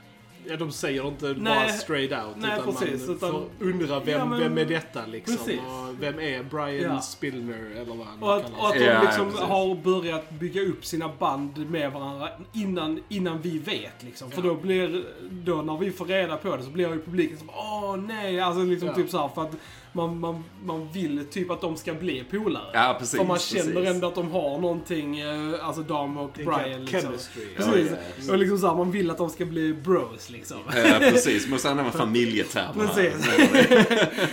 Ja, 0.49 0.57
de 0.57 0.73
säger 0.73 1.09
inte 1.09 1.35
bara 1.35 1.55
Nej. 1.55 1.73
straight 1.73 2.13
out. 2.13 2.37
Nej, 2.37 2.59
utan 2.61 2.75
precis, 2.75 3.07
man 3.07 3.17
utan- 3.17 3.31
får 3.31 3.45
undra 3.61 4.01
vem, 4.01 4.19
Ja, 4.19 4.25
men- 4.25 4.41
vem 4.41 4.59
är 4.59 4.65
detta 4.65 5.07
liksom? 5.07 5.37
Precis. 5.37 5.61
Och 5.61 6.03
vem 6.03 6.21
är 6.21 6.43
Brian 6.43 6.95
Ja. 6.95 7.01
Spillner 7.01 7.71
eller 7.77 7.95
vad 7.95 8.07
han 8.07 8.23
Och 8.23 8.37
att, 8.37 8.53
och 8.59 8.69
att 8.69 8.75
de 8.75 8.99
liksom 9.07 9.33
har 9.39 9.75
börjat 9.75 10.31
bygga 10.31 10.63
upp 10.63 10.85
sina 10.87 11.09
band 11.19 11.71
med 11.71 11.93
varandra 11.93 12.29
innan, 12.53 13.01
innan 13.09 13.41
vi 13.41 13.59
vet. 13.59 14.03
Liksom. 14.03 14.31
För 14.31 14.43
Ja. 14.43 14.49
då 14.49 14.55
blir, 14.55 15.05
då 15.31 15.63
när 15.63 15.77
vi 15.79 15.91
får 15.91 16.05
reda 16.05 16.37
på 16.37 16.57
det 16.57 16.63
så 16.63 16.71
blir 16.71 16.89
ju 16.95 17.03
publiken 17.03 17.39
som 17.39 17.51
åh 17.51 17.97
nej, 17.97 18.41
alltså 18.41 18.63
liksom 18.65 18.89
Ja. 18.89 18.95
typ 18.95 19.11
så 19.11 19.19
här, 19.19 19.29
för 19.29 19.43
att 19.43 19.53
man, 19.93 20.21
man, 20.21 20.45
man 20.65 20.89
vill 20.93 21.27
typ 21.31 21.51
att 21.51 21.61
de 21.61 21.77
ska 21.77 21.95
bli 21.95 22.25
polare. 22.31 22.71
Ja, 22.73 22.97
precis. 22.99 23.19
för 23.21 23.27
man 23.27 23.39
känner 23.39 23.73
precis. 23.73 23.89
ändå 23.91 24.07
att 24.09 24.15
de 24.15 24.31
har 24.31 24.59
någonting, 24.59 25.19
eh, 25.21 25.67
alltså 25.67 25.83
Dam 25.83 26.17
och 26.17 26.31
Det 26.37 26.45
Brian 26.45 26.81
liksom. 26.85 27.01
chemistry. 27.01 27.47
Precis. 27.57 27.91
Ja, 27.91 27.97
ja. 28.27 28.33
Och 28.33 28.39
liksom 28.39 28.59
så 28.59 28.67
här, 28.69 28.75
man 28.75 28.91
vill 28.91 29.11
att 29.11 29.19
de 29.19 29.31
ska 29.31 29.45
bli 29.45 29.75
bros 29.75 30.31
liksom. 30.31 30.59
Ja, 30.67 30.97
precis. 31.01 31.49
Måste 31.49 31.71
använda 31.71 31.93
familjetermer. 31.99 32.87
Precis. 32.87 33.29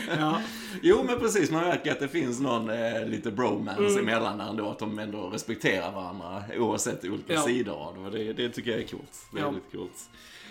ja. 0.18 0.42
Jo, 0.82 1.04
men 1.08 1.20
precis. 1.20 1.51
Man 1.51 1.63
märker 1.68 1.92
att 1.92 2.00
det 2.00 2.08
finns 2.08 2.39
någon 2.39 2.70
eh, 2.70 3.06
lite 3.08 3.32
bromance 3.32 3.84
Mm. 3.84 4.00
emellan 4.00 4.38
där 4.38 4.50
ändå. 4.50 4.70
Att 4.70 4.80
de 4.80 5.00
ändå 5.00 5.30
respekterar 5.30 5.92
varandra 5.92 6.44
oavsett 6.58 7.04
olika 7.06 7.34
Ja. 7.34 7.42
sidor 7.42 8.10
det. 8.12 8.34
Det. 8.34 8.50
Tycker 8.50 8.72
jag 8.72 8.80
är 8.80 8.88
coolt. 8.88 9.25
Det 9.32 9.38
är 9.38 9.42
Ja. 9.42 9.46
väldigt 9.51 9.72
coolt. 9.72 10.10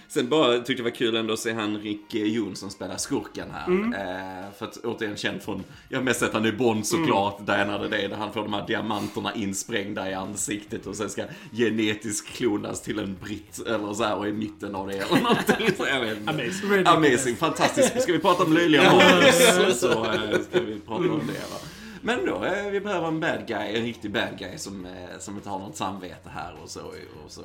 Sen 0.09 0.29
bara 0.29 0.57
tyckte 0.57 0.73
jag 0.73 0.79
det 0.79 0.83
var 0.83 0.91
kul 0.91 1.17
ändå 1.17 1.33
att 1.33 1.39
se 1.39 1.53
han 1.53 1.79
Rick 1.79 2.15
eh, 2.15 2.23
Jon 2.23 2.57
som 2.57 2.71
spelar 2.71 2.97
skurken 2.97 3.51
här. 3.51 3.67
Mm. 3.67 3.93
Eh, 3.93 4.53
för 4.59 4.67
att 4.67 4.77
återigen 4.77 5.17
känd 5.17 5.43
från, 5.43 5.65
jag 5.89 5.99
har 5.99 6.05
mest 6.05 6.21
sett 6.21 6.33
han 6.33 6.47
i 6.47 6.53
Bond 6.53 6.87
såklart, 6.87 7.47
där 7.47 7.67
när 7.67 7.89
det 7.89 7.97
är 7.97 8.09
där 8.09 8.17
han 8.17 8.33
får 8.33 8.43
de 8.43 8.53
här 8.53 8.67
diamanterna 8.67 9.35
insprängda 9.35 10.11
i 10.11 10.15
ansiktet 10.15 10.87
och 10.87 10.97
sen 10.97 11.11
ska 11.11 11.25
genetiskt 11.53 12.29
klonas 12.29 12.83
till 12.83 12.99
en 12.99 13.17
britt 13.23 13.67
eller 13.67 13.95
så 13.95 14.05
här 14.05 14.17
och 14.17 14.29
i 14.29 14.33
mitten 14.33 14.75
av 14.75 14.89
det 14.89 14.95
eller 14.95 15.21
någonting. 15.23 15.77
Så 15.77 15.87
jag 15.87 16.01
vet. 16.01 16.29
Amazing. 16.29 16.87
Amazing, 16.87 17.37
fantastiskt. 17.37 18.03
Ska 18.03 18.13
vi 18.13 18.19
prata 18.19 18.45
om 18.45 18.53
löjliga 18.53 18.83
manus 18.83 19.81
så 19.81 20.05
eh, 20.05 20.41
ska 20.51 20.61
vi 20.61 20.81
prata 20.81 21.13
om 21.13 21.23
det. 21.27 21.53
Va? 21.53 21.59
Men 22.03 22.27
då, 22.27 22.45
eh, 22.45 22.71
vi 22.71 22.81
behöver 22.81 23.09
en 23.09 23.21
bad 23.21 23.47
guy, 23.49 23.77
en 23.77 23.83
riktig 23.83 24.11
bad 24.11 24.39
guy 24.39 24.59
som, 24.59 24.87
eh, 24.87 25.19
som 25.19 25.37
inte 25.37 25.49
har 25.49 25.59
något 25.59 25.77
samvete 25.77 26.31
här 26.35 26.55
och 26.63 26.71
så. 26.71 26.81
Och 27.25 27.31
så 27.31 27.43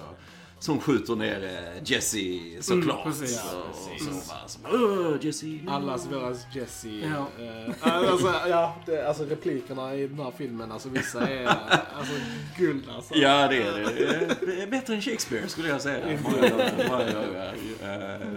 som 0.64 0.80
skjuter 0.80 1.16
ner 1.16 1.44
eh, 1.44 1.92
Jesse 1.92 2.18
såklart. 2.60 3.06
Mm, 3.06 3.20
precis. 3.20 3.44
och, 3.44 3.52
Ja, 3.54 4.44
och 4.44 4.50
så 4.52 4.60
bara 4.60 5.18
Jesse. 5.22 5.46
Allas 5.68 6.08
våras 6.12 6.46
Jesse. 6.54 6.88
Ja. 6.90 7.28
Eh, 7.44 7.94
alltså, 8.04 8.34
ja, 8.50 8.76
det, 8.86 9.08
alltså 9.08 9.26
replikerna 9.26 9.96
i 9.96 10.08
den 10.08 10.20
här 10.20 10.32
filmen, 10.38 10.72
alltså 10.72 10.90
vissa 10.90 11.30
är 11.30 11.46
alltså, 11.48 12.14
guld 12.58 12.84
alltså. 12.96 13.16
Ja, 13.16 13.48
det 13.48 13.58
är 13.58 13.72
det. 13.74 14.46
Det 14.46 14.62
är 14.62 14.68
bättre 14.68 14.96
än 14.96 15.02
Shakespeare 15.02 15.48
skulle 15.48 15.70
jag 15.70 15.82
säga. 15.82 16.10
Eh, 16.10 16.20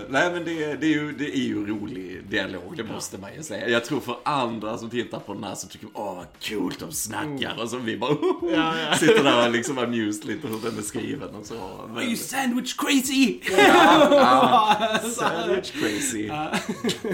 Nej, 0.08 0.32
men 0.32 0.44
det, 0.44 0.74
det, 0.74 0.86
är 0.86 0.94
ju, 0.94 1.12
det 1.12 1.36
är 1.36 1.44
ju 1.44 1.66
rolig 1.66 2.24
dialog, 2.28 2.76
det 2.76 2.84
måste 2.84 3.18
man 3.18 3.34
ju 3.34 3.42
säga. 3.42 3.68
Jag 3.68 3.84
tror 3.84 4.00
för 4.00 4.16
andra 4.22 4.78
som 4.78 4.90
tittar 4.90 5.18
på 5.18 5.34
den 5.34 5.44
här 5.44 5.54
så 5.54 5.68
tycker 5.68 5.86
de, 5.86 5.92
åh 6.00 6.16
vad 6.16 6.26
coolt 6.48 6.80
de 6.80 6.92
snackar. 6.92 7.62
Och 7.62 7.70
så 7.70 7.78
vi 7.78 7.96
bara, 7.96 8.10
Ja, 8.42 8.78
ja. 8.78 8.96
sitter 8.96 9.24
där 9.24 9.46
och 9.46 9.52
liksom 9.52 9.78
amused 9.78 10.24
lite 10.24 10.48
hur 10.48 10.58
den 10.70 10.78
är 10.78 10.82
skriven 10.82 11.34
och 11.34 11.46
så. 11.46 11.54
Men, 11.94 12.15
you 12.16 12.22
sandwich 12.22 12.76
crazy? 12.76 13.42
Sandwich 15.12 15.72
crazy. 15.74 16.30
Uh, 16.30 16.58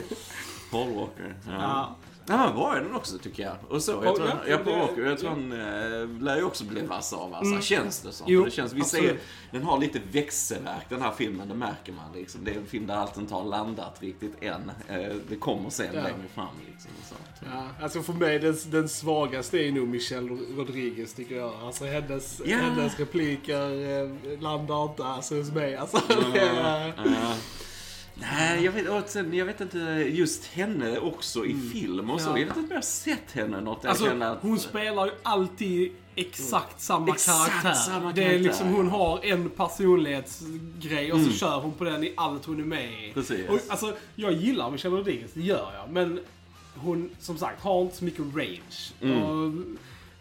Paul 0.70 0.90
Walker. 0.94 1.34
Ja. 1.46 1.58
Uh, 1.58 1.94
Ja. 2.26 2.34
Han 2.34 2.56
var 2.56 2.74
den 2.80 2.94
också 2.94 3.18
tycker 3.18 3.42
jag. 3.42 3.54
Och 3.68 3.82
så, 3.82 3.92
jag 3.92 4.04
Ja, 4.04 4.16
tror, 4.16 4.28
ja, 4.28 4.34
ja, 4.48 4.56
Paul 4.58 4.74
det- 4.74 4.80
Walker, 4.80 5.02
jag 5.02 5.18
tror 5.18 5.30
han 5.30 5.52
äh, 5.52 6.22
lär 6.22 6.36
ju 6.36 6.44
också 6.44 6.64
bli 6.64 6.82
vass 6.82 7.12
av 7.12 7.34
alltså. 7.34 7.60
Känns 7.60 8.00
det 8.00 8.12
som. 8.12 8.26
Jo, 8.30 8.44
det 8.44 8.50
känns, 8.50 8.72
vi 8.72 8.80
ser, 8.84 8.98
absolut. 8.98 9.20
den 9.50 9.62
har 9.62 9.78
lite 9.78 10.00
växelverk 10.12 10.86
den 10.88 11.02
här 11.02 11.12
filmen, 11.12 11.48
det 11.48 11.54
märker 11.54 11.92
man 11.92 12.12
liksom. 12.14 12.44
Det 12.44 12.50
är 12.50 12.56
en 12.56 12.66
film 12.66 12.86
där 12.86 12.94
allt 12.94 13.16
inte 13.16 13.34
har 13.34 13.44
landat 13.44 13.96
riktigt 14.00 14.42
än. 14.42 14.72
Eh, 14.88 14.96
det 15.28 15.36
kommer 15.36 15.70
sen 15.70 15.86
Ja. 15.94 16.02
längre 16.02 16.28
fram 16.34 16.46
liksom. 16.72 16.90
Så. 17.08 17.14
Ja, 17.52 17.68
alltså 17.82 18.02
för 18.02 18.12
mig, 18.12 18.38
den, 18.38 18.56
den 18.70 18.88
svagaste 18.88 19.58
är 19.58 19.72
nog 19.72 19.88
Michelle 19.88 20.28
Rodriguez 20.56 21.14
tycker 21.14 21.36
jag. 21.36 21.52
Alltså 21.62 21.84
hennes, 21.84 22.40
Ja. 22.44 22.56
hennes 22.56 22.98
repliker 22.98 23.60
eh, 24.02 24.40
landar 24.40 24.84
inte 24.84 25.04
alltså 25.04 25.36
hos 25.36 25.50
mig. 25.50 25.76
Alltså, 25.76 26.00
det 26.32 26.40
är, 26.40 26.86
Ja. 26.96 27.34
Nej, 28.14 28.64
jag 28.64 28.72
vet, 28.72 28.88
och 28.88 29.02
sen, 29.06 29.34
jag 29.34 29.46
vet 29.46 29.60
inte, 29.60 29.78
just 30.12 30.46
henne 30.46 30.98
också 30.98 31.46
i 31.46 31.54
film 31.72 32.10
och 32.10 32.20
så. 32.20 32.28
Ja. 32.30 32.38
Jag 32.38 32.46
vet 32.46 32.56
inte 32.56 32.60
om 32.60 32.66
jag 32.68 32.76
har 32.76 32.82
sett 32.82 33.32
henne 33.32 33.60
något. 33.60 33.84
Alltså, 33.84 34.06
att- 34.06 34.38
hon 34.42 34.58
spelar 34.58 35.06
ju 35.06 35.12
alltid 35.22 35.92
exakt 36.14 36.80
samma 36.80 37.08
Exakt 37.14 37.50
karaktär. 37.62 37.72
samma 37.80 38.12
Det 38.12 38.24
är 38.24 38.38
liksom, 38.38 38.68
hon 38.68 38.88
har 38.88 39.24
en 39.24 39.50
personlighetsgrej 39.50 41.12
och 41.12 41.18
Mm. 41.18 41.30
så 41.32 41.38
kör 41.38 41.60
hon 41.60 41.72
på 41.72 41.84
den 41.84 42.04
i 42.04 42.12
allt 42.16 42.44
hon 42.44 42.60
är 42.60 42.64
med 42.64 42.84
i. 43.08 43.12
Precis. 43.14 43.48
Och, 43.48 43.58
alltså, 43.68 43.96
jag 44.14 44.32
gillar 44.32 44.70
Michelle 44.70 44.96
Rodriguez, 44.96 45.30
det 45.34 45.40
gör 45.40 45.72
jag. 45.78 45.90
Men 45.92 46.20
hon, 46.74 47.10
som 47.20 47.38
sagt, 47.38 47.62
har 47.62 47.82
inte 47.82 47.96
så 47.96 48.04
mycket 48.04 48.20
range. 48.36 48.92
Mm. 49.00 49.22
Och, 49.22 49.52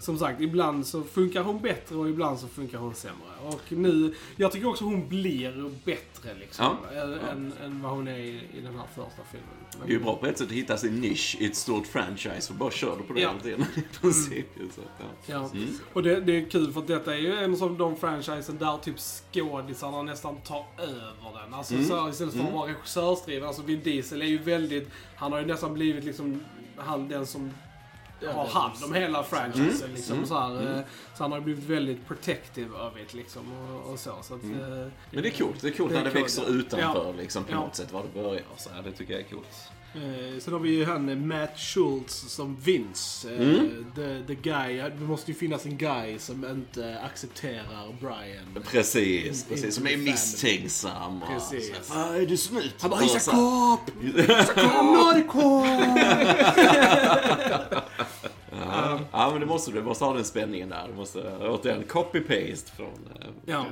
som 0.01 0.17
sagt, 0.17 0.41
ibland 0.41 0.87
så 0.87 1.03
funkar 1.03 1.43
hon 1.43 1.61
bättre 1.61 1.95
och 1.95 2.09
ibland 2.09 2.39
så 2.39 2.47
funkar 2.47 2.77
hon 2.77 2.95
sämre. 2.95 3.27
Och 3.43 3.61
nu, 3.71 4.13
jag 4.35 4.51
tycker 4.51 4.67
också 4.69 4.83
hon 4.85 5.07
blir 5.09 5.71
bättre 5.85 6.33
liksom. 6.39 6.65
Ja. 6.93 7.01
Än, 7.01 7.13
än, 7.13 7.53
än 7.63 7.81
vad 7.81 7.91
hon 7.91 8.07
är 8.07 8.17
i, 8.17 8.29
i 8.57 8.61
den 8.63 8.75
här 8.75 8.85
första 8.95 9.21
filmen. 9.31 9.47
Men- 9.77 9.87
Det 9.87 9.93
är 9.93 9.97
ju 9.97 10.03
bra 10.03 10.15
på 10.15 10.25
ett 10.27 10.37
sätt 10.37 10.47
att 10.47 10.53
hitta 10.53 10.77
sin 10.77 10.95
nisch 11.01 11.37
i 11.39 11.45
ett 11.45 11.55
stort 11.55 11.87
franchise 11.87 12.53
och 12.53 12.59
bara 12.59 12.71
kör 12.71 12.97
du 12.97 13.03
på 13.03 13.13
det 13.13 13.21
Ja. 13.21 13.29
hela 13.29 13.41
tiden. 13.41 13.61
I 13.75 13.81
princip. 14.01 14.45
Så, 14.75 14.81
ja. 14.99 15.05
Ja. 15.25 15.49
Mm. 15.53 15.67
Och 15.93 16.03
det, 16.03 16.19
det 16.21 16.37
är 16.37 16.49
kul 16.49 16.73
för 16.73 16.79
att 16.81 16.87
detta 16.87 17.13
är 17.15 17.19
ju 17.19 17.35
en 17.37 17.63
av 17.63 17.77
de 17.77 17.95
franchisen 17.97 18.57
där 18.57 18.77
typ 18.77 18.95
skådisarna 18.99 20.01
nästan 20.01 20.37
tar 20.37 20.65
över 20.77 21.41
den. 21.43 21.53
Alltså 21.53 21.73
Mm. 21.73 21.85
så, 21.85 22.09
istället 22.09 22.33
för 22.33 22.43
att 22.43 22.53
vara 22.53 22.69
regissörsdriven. 22.71 23.47
Alltså 23.47 23.61
Vin 23.61 23.81
Diesel 23.83 24.21
är 24.21 24.25
ju 24.25 24.37
väldigt, 24.37 24.89
han 25.15 25.31
har 25.31 25.39
ju 25.39 25.45
nästan 25.45 25.73
blivit 25.73 26.03
liksom 26.03 26.43
han 26.77 27.07
den 27.07 27.25
som 27.27 27.51
har 28.27 28.45
hand 28.47 28.83
om 28.83 28.93
hela 28.93 29.23
franchisen. 29.23 29.83
Mm. 29.83 29.95
Liksom, 29.95 30.15
Mm. 30.15 30.27
Så, 30.27 30.39
här, 30.39 30.75
eh, 30.77 30.81
så 31.17 31.23
han 31.23 31.31
har 31.31 31.39
blivit 31.41 31.63
väldigt 31.63 32.07
protective 32.07 32.69
of 32.75 32.97
it 32.97 33.13
liksom. 33.13 33.41
Och, 33.51 33.91
och 33.93 33.99
så. 33.99 34.15
så 34.21 34.35
att, 34.35 34.43
Mm. 34.43 34.59
eh, 34.61 34.87
Men 35.11 35.23
det 35.23 35.29
är 35.29 35.37
coolt. 35.37 35.61
Det 35.61 35.67
är 35.67 35.71
coolt 35.71 35.91
Det 35.91 35.95
är 35.99 36.03
när 36.03 36.05
det 36.05 36.11
coolt, 36.11 36.23
växer 36.25 36.43
ja. 36.47 36.49
utanför 36.49 37.13
liksom, 37.17 37.43
på 37.43 37.51
Ja. 37.51 37.55
något 37.59 37.75
sätt 37.75 37.91
var 37.91 38.03
det 38.13 38.21
börjar. 38.21 38.43
Så 38.57 38.69
här, 38.69 38.81
det 38.83 38.91
tycker 38.91 39.13
jag 39.13 39.21
är 39.21 39.25
coolt. 39.25 39.47
Eh, 39.95 40.39
sen 40.39 40.53
har 40.53 40.59
vi 40.59 40.69
ju 40.69 40.85
han 40.85 41.27
Matt 41.27 41.59
Schultz 41.59 42.15
som 42.19 42.55
Vince. 42.63 43.29
Eh, 43.33 43.41
Mm. 43.41 43.85
the, 43.95 44.23
the 44.27 44.35
guy. 44.35 44.77
Det 44.77 44.95
måste 44.99 45.31
ju 45.31 45.37
finnas 45.37 45.65
en 45.65 45.77
guy 45.77 46.19
som 46.19 46.45
inte 46.45 46.99
accepterar 46.99 47.95
Brian. 47.99 48.63
Precis, 48.71 49.25
In- 49.43 49.49
precis. 49.49 49.75
Som 49.75 49.87
är 49.87 49.91
in 49.91 50.03
misstänksam. 50.03 51.21
och 51.23 51.27
Precis. 51.29 51.71
Vad 51.89 52.15
är 52.15 52.25
du 52.25 52.37
snut? 52.37 52.75
Han 52.81 52.89
bara 52.89 52.99
Och 53.01 53.05
“He's 53.07 53.29
a 53.29 53.31
cop! 53.31 53.95
I'm 54.57 54.83
not 54.93 55.15
a 55.15 55.23
cop!” 55.31 55.65
Men 59.31 59.39
det 59.41 59.45
måste 59.47 59.71
du. 59.71 59.77
Du 59.79 59.83
måste 59.85 60.05
ha 60.05 60.13
den 60.13 60.25
spänningen 60.25 60.69
där. 60.69 60.87
Du 60.87 60.93
måste, 60.93 61.37
återigen, 61.41 61.83
copy-paste 61.83 62.71
från 62.75 63.09
eh, 63.19 63.27
Ja. 63.45 63.65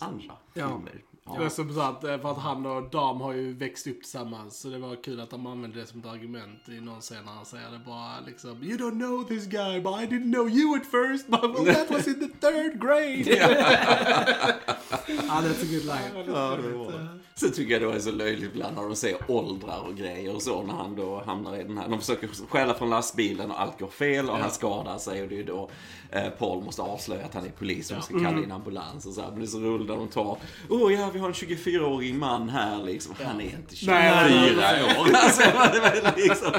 Andra 0.00 0.34
Ja. 0.54 0.68
filmer. 0.68 1.02
Det 1.26 1.44
är 1.44 1.48
som 1.48 1.74
sagt, 1.74 2.04
eh, 2.04 2.18
för 2.18 2.30
att 2.30 2.38
han 2.38 2.66
och 2.66 2.90
Dam 2.90 3.20
har 3.20 3.32
ju 3.32 3.54
växt 3.54 3.86
upp 3.86 4.02
tillsammans. 4.02 4.58
Så 4.60 4.68
det 4.68 4.78
var 4.78 5.02
kul 5.02 5.20
att 5.20 5.30
de 5.30 5.46
använde 5.46 5.80
det 5.80 5.86
som 5.86 6.00
ett 6.00 6.06
argument 6.06 6.68
i 6.68 6.80
någon 6.80 7.00
scen 7.00 7.24
när 7.24 7.32
han 7.32 7.44
säger 7.44 7.70
det 7.70 7.80
bara 7.86 8.20
liksom 8.26 8.62
You 8.62 8.76
don't 8.76 8.98
know 9.00 9.24
this 9.24 9.46
guy, 9.46 9.80
but 9.80 9.92
I 9.92 10.06
didn't 10.06 10.32
know 10.32 10.50
you 10.50 10.76
at 10.76 10.86
first, 10.86 11.26
but 11.28 11.42
well, 11.42 11.74
that 11.74 11.90
was 11.90 12.08
in 12.08 12.14
the 12.14 12.48
third 12.48 12.80
grade. 12.80 13.24
ja, 13.26 13.48
det 15.42 15.48
är 15.48 15.50
ett 15.50 15.70
good 15.70 15.84
line. 15.84 16.34
Ja, 16.34 16.56
det 16.56 16.76
var. 16.76 17.18
Sen 17.36 17.52
tycker 17.52 17.80
jag 17.80 17.92
det 17.92 17.96
är 17.96 18.00
så 18.00 18.10
löjligt 18.10 18.54
ibland 18.54 18.76
när 18.76 18.82
de 18.82 18.96
ser 18.96 19.16
åldrar 19.28 19.80
och 19.88 19.96
grejer 19.96 20.34
och 20.34 20.42
så 20.42 20.62
när 20.62 20.74
han 20.74 20.96
då 20.96 21.22
hamnar 21.26 21.56
i 21.56 21.62
den 21.62 21.78
här. 21.78 21.88
De 21.88 21.98
försöker 22.00 22.28
stjäla 22.48 22.74
från 22.74 22.90
lastbilen 22.90 23.50
och 23.50 23.60
allt 23.60 23.80
går 23.80 23.88
fel 23.88 24.30
och 24.30 24.36
han 24.36 24.50
skadar 24.50 24.98
sig 24.98 25.22
och 25.22 25.28
det 25.28 25.38
är 25.38 25.44
då 25.44 25.70
eh, 26.10 26.28
Paul 26.28 26.64
måste 26.64 26.82
avslöja 26.82 27.24
att 27.24 27.34
han 27.34 27.44
är 27.46 27.50
polis 27.50 27.90
och 27.90 27.96
de 27.96 28.02
ska 28.02 28.18
kalla 28.18 28.42
in 28.42 28.52
ambulans 28.52 29.06
och 29.06 29.12
så 29.12 29.20
här. 29.20 29.30
Men 29.30 29.38
det 29.38 29.44
är 29.44 29.46
så 29.46 29.58
roligt 29.58 29.88
när 29.88 29.96
de 29.96 30.08
tar, 30.08 30.38
åh 30.68 30.92
ja 30.92 31.10
vi 31.14 31.20
har 31.20 31.28
en 31.28 31.34
24-årig 31.34 32.14
man 32.14 32.48
här 32.48 32.82
liksom. 32.84 33.14
Han 33.24 33.40
är 33.40 33.44
inte 33.44 33.76
24 33.76 33.94
Nej, 33.94 34.54
nej, 34.56 34.82
år. 34.82 35.08
Alltså, 35.14 35.42
det, 35.72 35.78
är 35.88 36.14
liksom, 36.16 36.52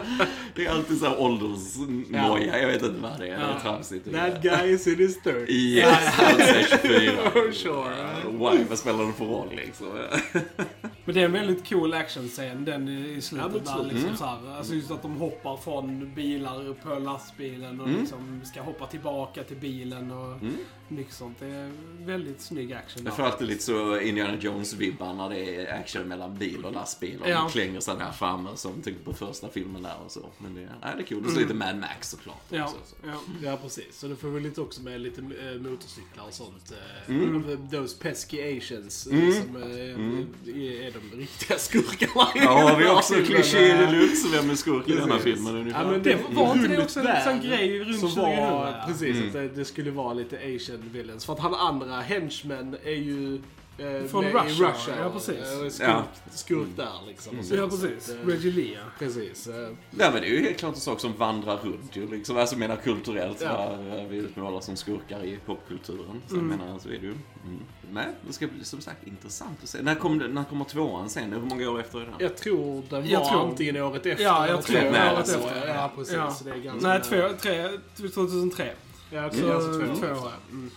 det 0.56 0.66
är 0.66 0.72
alltid 0.72 1.00
så 1.00 1.06
här 1.06 1.20
åldersnoja, 1.20 2.60
jag 2.62 2.68
vet 2.68 2.84
inte 2.84 3.02
vad 3.02 3.20
det 3.20 3.28
är. 3.28 3.38
Det 3.38 3.44
är 3.44 3.60
tramsigt. 3.60 4.12
That 4.12 4.42
guy 4.42 4.74
is 4.74 4.88
in 4.88 4.98
his 4.98 5.22
third. 5.22 5.50
Yes, 5.50 6.08
han 6.08 6.38
säger 6.38 6.68
24. 6.82 7.52
Sure. 7.54 8.32
Why? 8.32 8.64
Vad 8.70 8.80
spelar 8.80 9.06
det 9.06 9.14
för 9.14 9.26
roll 9.26 9.50
liksom? 9.56 9.88
Men 11.06 11.16
det 11.16 11.22
är 11.22 11.26
en 11.26 11.32
väldigt 11.32 11.70
cool 11.70 11.94
actionscen, 11.94 12.66
den 12.66 12.90
i 12.90 13.22
slutet 13.22 13.62
Ja, 13.66 13.78
där 13.78 13.84
liksom 13.84 14.06
Mm. 14.06 14.18
så 14.18 14.26
här, 14.26 14.58
Alltså 14.58 14.74
just 14.74 14.92
att 14.92 15.02
de 15.02 15.16
hoppar 15.18 15.58
från 15.58 16.14
bilar 16.16 16.74
på 16.74 17.00
lastbilen 17.00 17.80
och 17.82 17.88
Mm. 17.88 18.00
liksom 18.02 18.42
ska 18.46 18.62
hoppa 18.62 18.88
tillbaka 18.88 19.44
till 19.44 19.58
bilen 19.58 20.12
och 20.12 20.32
Mm. 20.42 20.56
mycket 20.88 21.14
sånt. 21.14 21.40
Det 21.40 21.46
är 21.46 21.72
väldigt 22.00 22.42
snygg 22.42 22.74
action 22.74 23.06
Jag 23.06 23.16
får 23.16 23.24
alltid 23.24 23.48
lite 23.48 23.64
så 23.64 24.00
Indiana 24.00 24.38
Jones-vibbar 24.38 25.14
när 25.14 25.30
det 25.30 25.56
är 25.56 25.80
action 25.80 26.08
mellan 26.08 26.38
bil 26.38 26.66
och 26.66 26.74
lastbil. 26.74 27.22
Och 27.22 27.30
Ja. 27.30 27.40
de 27.42 27.50
klänger 27.50 27.80
sig 27.80 27.96
där 27.98 28.12
framme 28.12 28.50
som 28.56 28.82
typ 28.82 29.06
på 29.06 29.14
första 29.14 29.50
filmen 29.50 29.84
där 29.84 29.96
och 30.06 30.12
så. 30.12 30.26
Men 30.38 30.56
det, 30.56 30.62
ja, 30.82 30.88
det 30.96 31.02
är 31.02 31.06
kul. 31.06 31.26
Och 31.26 31.32
så 31.32 31.40
lite 31.40 31.54
Mad 31.54 31.78
Max 31.78 32.10
såklart. 32.10 32.44
Ja, 32.50 32.68
så. 32.68 32.96
ja. 33.08 33.20
Ja, 33.44 33.58
precis. 33.62 34.00
Så 34.00 34.08
du 34.08 34.16
får 34.16 34.28
väl 34.28 34.44
lite 34.44 34.62
också 34.62 34.82
med 34.82 35.02
lite 35.02 35.22
äh, 35.22 35.62
motorcyklar 35.62 36.26
och 36.28 36.34
sånt. 36.34 36.72
Äh, 37.08 37.16
Mm. 37.16 37.68
Those 37.72 37.98
pesky 38.02 38.58
asians 38.58 39.08
Mm. 39.08 39.32
som 39.32 39.56
äh, 39.56 39.68
är 39.68 40.95
de 41.12 41.18
riktiga 41.18 41.58
skurkarna 41.58 42.28
i 42.36 42.40
Ja, 42.44 42.70
den 42.70 42.80
vi 42.80 42.86
har 42.88 42.96
också 42.96 43.14
kliché 43.14 43.74
deluxe. 43.74 44.28
Vem 44.32 44.50
är 44.50 44.56
skurk 44.56 44.90
i 44.90 44.92
den 44.94 45.12
här 45.12 45.18
Precis. 45.18 45.24
filmen 45.34 45.56
ungefär? 45.56 45.84
Ja, 45.84 45.92
men 45.92 46.04
Det 46.04 46.18
var 46.30 46.54
inte 46.56 46.68
det 46.68 46.84
också 46.84 47.00
en 47.00 47.24
sån 47.24 47.42
grej 47.50 47.80
runt 47.80 48.00
som 48.00 48.10
2000? 48.10 48.22
var, 48.24 48.32
ja? 48.68 48.84
Precis, 48.88 49.16
Mm. 49.16 49.28
att 49.28 49.34
det, 49.34 49.48
det 49.48 49.66
skulle 49.66 49.92
vara 49.92 50.14
lite 50.14 50.38
asian 50.38 50.90
villains. 50.94 51.26
För 51.26 51.34
att 51.34 51.40
han 51.40 51.54
andra 51.56 51.96
henchmen 52.02 52.76
är 52.84 52.92
ju 52.92 53.42
eh, 53.78 54.04
Från 54.08 54.24
med 54.24 54.34
Russia, 54.34 54.72
Russia. 54.72 54.96
ja, 55.00 55.10
precis. 55.10 55.36
eh, 55.38 55.70
Skurk, 55.70 55.90
Ja. 55.90 56.04
skurk 56.32 56.68
där 56.76 56.92
liksom. 57.08 57.40
och 57.40 57.46
så. 57.46 57.56
Ja, 57.56 57.68
precis. 57.70 58.10
Att, 58.10 58.16
eh, 58.24 58.28
Reggie 58.28 58.52
Lee, 58.52 58.74
ja. 58.74 58.80
Precis. 59.00 59.48
eh, 59.48 59.56
Nej, 59.92 60.10
men 60.14 60.22
det 60.22 60.28
är 60.28 60.32
ju 60.32 60.44
helt 60.44 60.58
klart 60.58 60.74
en 60.76 60.82
sak 60.82 61.00
som 61.00 61.14
vandrar 61.18 61.58
runt 61.58 61.96
ju. 61.96 62.08
Liksom. 62.12 62.38
Alltså, 62.38 62.56
jag 62.56 62.60
menar 62.60 62.76
kulturellt 62.76 63.42
Ja. 63.42 63.76
vad 63.90 64.08
vi 64.10 64.18
utmålar 64.18 64.60
som 64.62 64.76
skurkar 64.76 65.24
i 65.26 65.40
popkulturen. 65.46 66.22
Så 66.28 66.36
Mm. 66.36 66.48
menar, 66.48 66.80
så 66.80 66.88
är 66.90 66.92
det 66.92 66.98
ju. 67.06 67.12
Mm. 67.46 67.60
Nej, 67.92 68.06
det 68.28 68.34
ska 68.34 68.48
bli 68.48 68.64
som 68.64 68.82
sagt 68.82 69.08
intressant 69.08 69.60
att 69.64 69.70
se. 69.70 69.82
När, 69.82 69.96
kom, 69.96 70.18
när 70.18 70.44
kommer 70.44 70.66
tvåan 70.66 71.10
sen? 71.10 71.34
Hur 71.34 71.40
många 71.42 71.70
år 71.70 71.80
efter 71.80 72.00
är 72.00 72.06
den? 72.06 72.14
Jag 72.20 72.38
tror 72.38 72.84
den 72.90 73.02
var 73.02 73.10
Jag 73.10 73.28
tror- 73.30 73.42
antingen 73.50 73.78
året 73.78 74.06
efter 74.06 74.24
Ja, 74.24 74.40
jag 74.48 74.50
eller 74.50 74.62
tror 74.62 74.76
två 74.76 74.84
det 74.92 75.14
året 75.14 75.30
efter. 75.30 75.68
Ja, 75.68 75.92
precis. 75.96 76.14
Ja. 76.16 76.36
Det 76.44 76.52
är 76.52 76.58
ganska 76.58 76.88
Nej, 76.88 77.02
två, 77.02 77.38
tre, 77.42 77.70
2003. 77.98 78.74
Ja, 79.12 79.30
Så, 79.32 79.38
så, 79.40 79.54
alltså 79.54 79.72
två, 79.80 79.96
två 79.96 80.08
år. 80.08 80.32
Mm. 80.52 80.72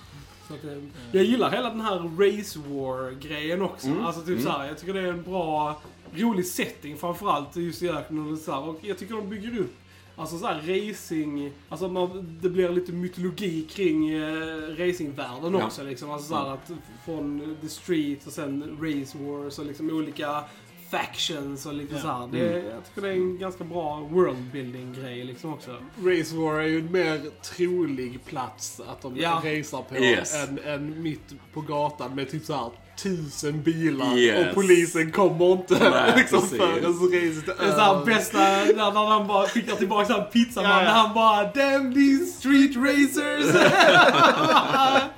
Så 0.49 0.55
att, 0.55 0.63
det- 0.63 1.19
jag 1.19 1.25
gillar 1.25 1.51
hela 1.51 1.71
den 1.71 1.81
här 1.81 1.99
race 1.99 2.59
war-grejen 2.59 3.63
också. 3.63 3.87
Mm. 3.87 4.05
Alltså 4.05 4.21
typ 4.21 4.29
Mm. 4.31 4.43
såhär, 4.43 4.67
jag 4.67 4.79
tycker 4.79 4.95
det 4.95 5.01
är 5.01 5.07
en 5.13 5.23
bra, 5.23 5.81
rolig 6.15 6.47
setting 6.47 6.97
framförallt 6.97 7.57
just 7.57 7.83
i 7.83 7.89
öknen 7.89 8.33
och 8.33 8.39
så 8.39 8.53
här. 8.53 8.69
Och 8.69 8.79
jag 8.83 8.99
tycker 8.99 9.15
de 9.15 9.29
bygger 9.29 9.59
upp 9.59 9.75
Alltså 10.21 10.39
såhär 10.39 10.55
racing, 10.89 11.51
alltså 11.69 11.89
man, 11.89 12.39
det 12.43 12.49
blir 12.49 12.69
lite 12.69 12.93
mytologi 12.93 13.63
kring 13.63 14.09
eh, 14.11 14.77
racingvärlden 14.79 15.55
Ja. 15.55 15.67
också 15.67 15.83
liksom. 15.83 16.11
Alltså 16.11 16.29
såhär 16.29 16.55
att 16.55 16.71
från 17.05 17.57
the 17.61 17.69
street 17.69 18.27
och 18.27 18.33
sen 18.33 18.79
race 18.83 19.19
wars 19.19 19.59
och 19.59 19.67
liksom 19.67 19.91
olika 19.91 20.45
factions 20.91 21.67
och 21.67 21.75
lite 21.75 21.95
Ja. 21.95 22.01
såhär. 22.03 22.29
Det, 22.33 22.39
Jag 22.39 22.85
tycker 22.89 23.01
det 23.03 23.09
är 23.09 23.13
en 23.13 23.39
ganska 23.39 23.65
bra 23.65 24.09
worldbuilding 24.11 24.93
grej 25.01 25.25
liksom 25.25 25.53
också. 25.53 25.71
Race 26.05 26.37
War 26.37 26.55
är 26.61 26.67
ju 26.67 26.79
en 26.79 26.93
mer 26.93 27.21
trolig 27.57 28.25
plats 28.25 28.81
att 28.89 29.03
de 29.03 29.17
Ja. 29.17 29.31
racear 29.45 29.83
på 29.83 29.97
Yes. 29.97 30.35
än, 30.35 30.59
än 30.65 31.03
mitt 31.03 31.35
på 31.55 31.61
gatan 31.61 32.15
med 32.15 32.31
typ 32.31 32.45
så 32.45 32.55
här 32.55 32.71
tusen 33.03 33.63
bilar 33.63 34.17
Yes. 34.17 34.49
och 34.49 34.55
polisen 34.55 35.13
kommer 35.13 35.53
inte 35.53 35.91
Nej, 35.91 36.13
liksom 36.17 36.43
förrän 36.49 36.75
racet 36.75 37.49
är 37.49 37.59
Det 37.59 37.65
är 37.65 37.73
såhär 37.73 37.95
över. 37.95 38.05
bästa, 38.07 38.39
när, 38.39 38.93
när 38.93 39.07
han 39.07 39.27
bara 39.27 39.47
skickar 39.47 39.77
tillbaka 39.77 40.07
såhär 40.07 40.25
pizzaman, 40.25 40.71
Ja, 40.71 40.79
ja. 40.79 40.85
när 40.85 40.91
han 40.93 41.15
bara 41.15 41.43
Damn 41.43 41.95
these 41.95 42.27
street 42.39 42.77
racers! 42.77 43.55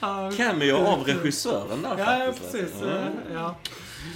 ja, 0.00 0.30
Cameo 0.36 0.76
av 0.86 1.04
regissören 1.04 1.82
där 1.82 1.94
ja, 1.98 2.32
faktiskt. 2.32 2.52
precis. 2.52 2.74
Ja. 2.82 3.34
Ja. 3.34 3.54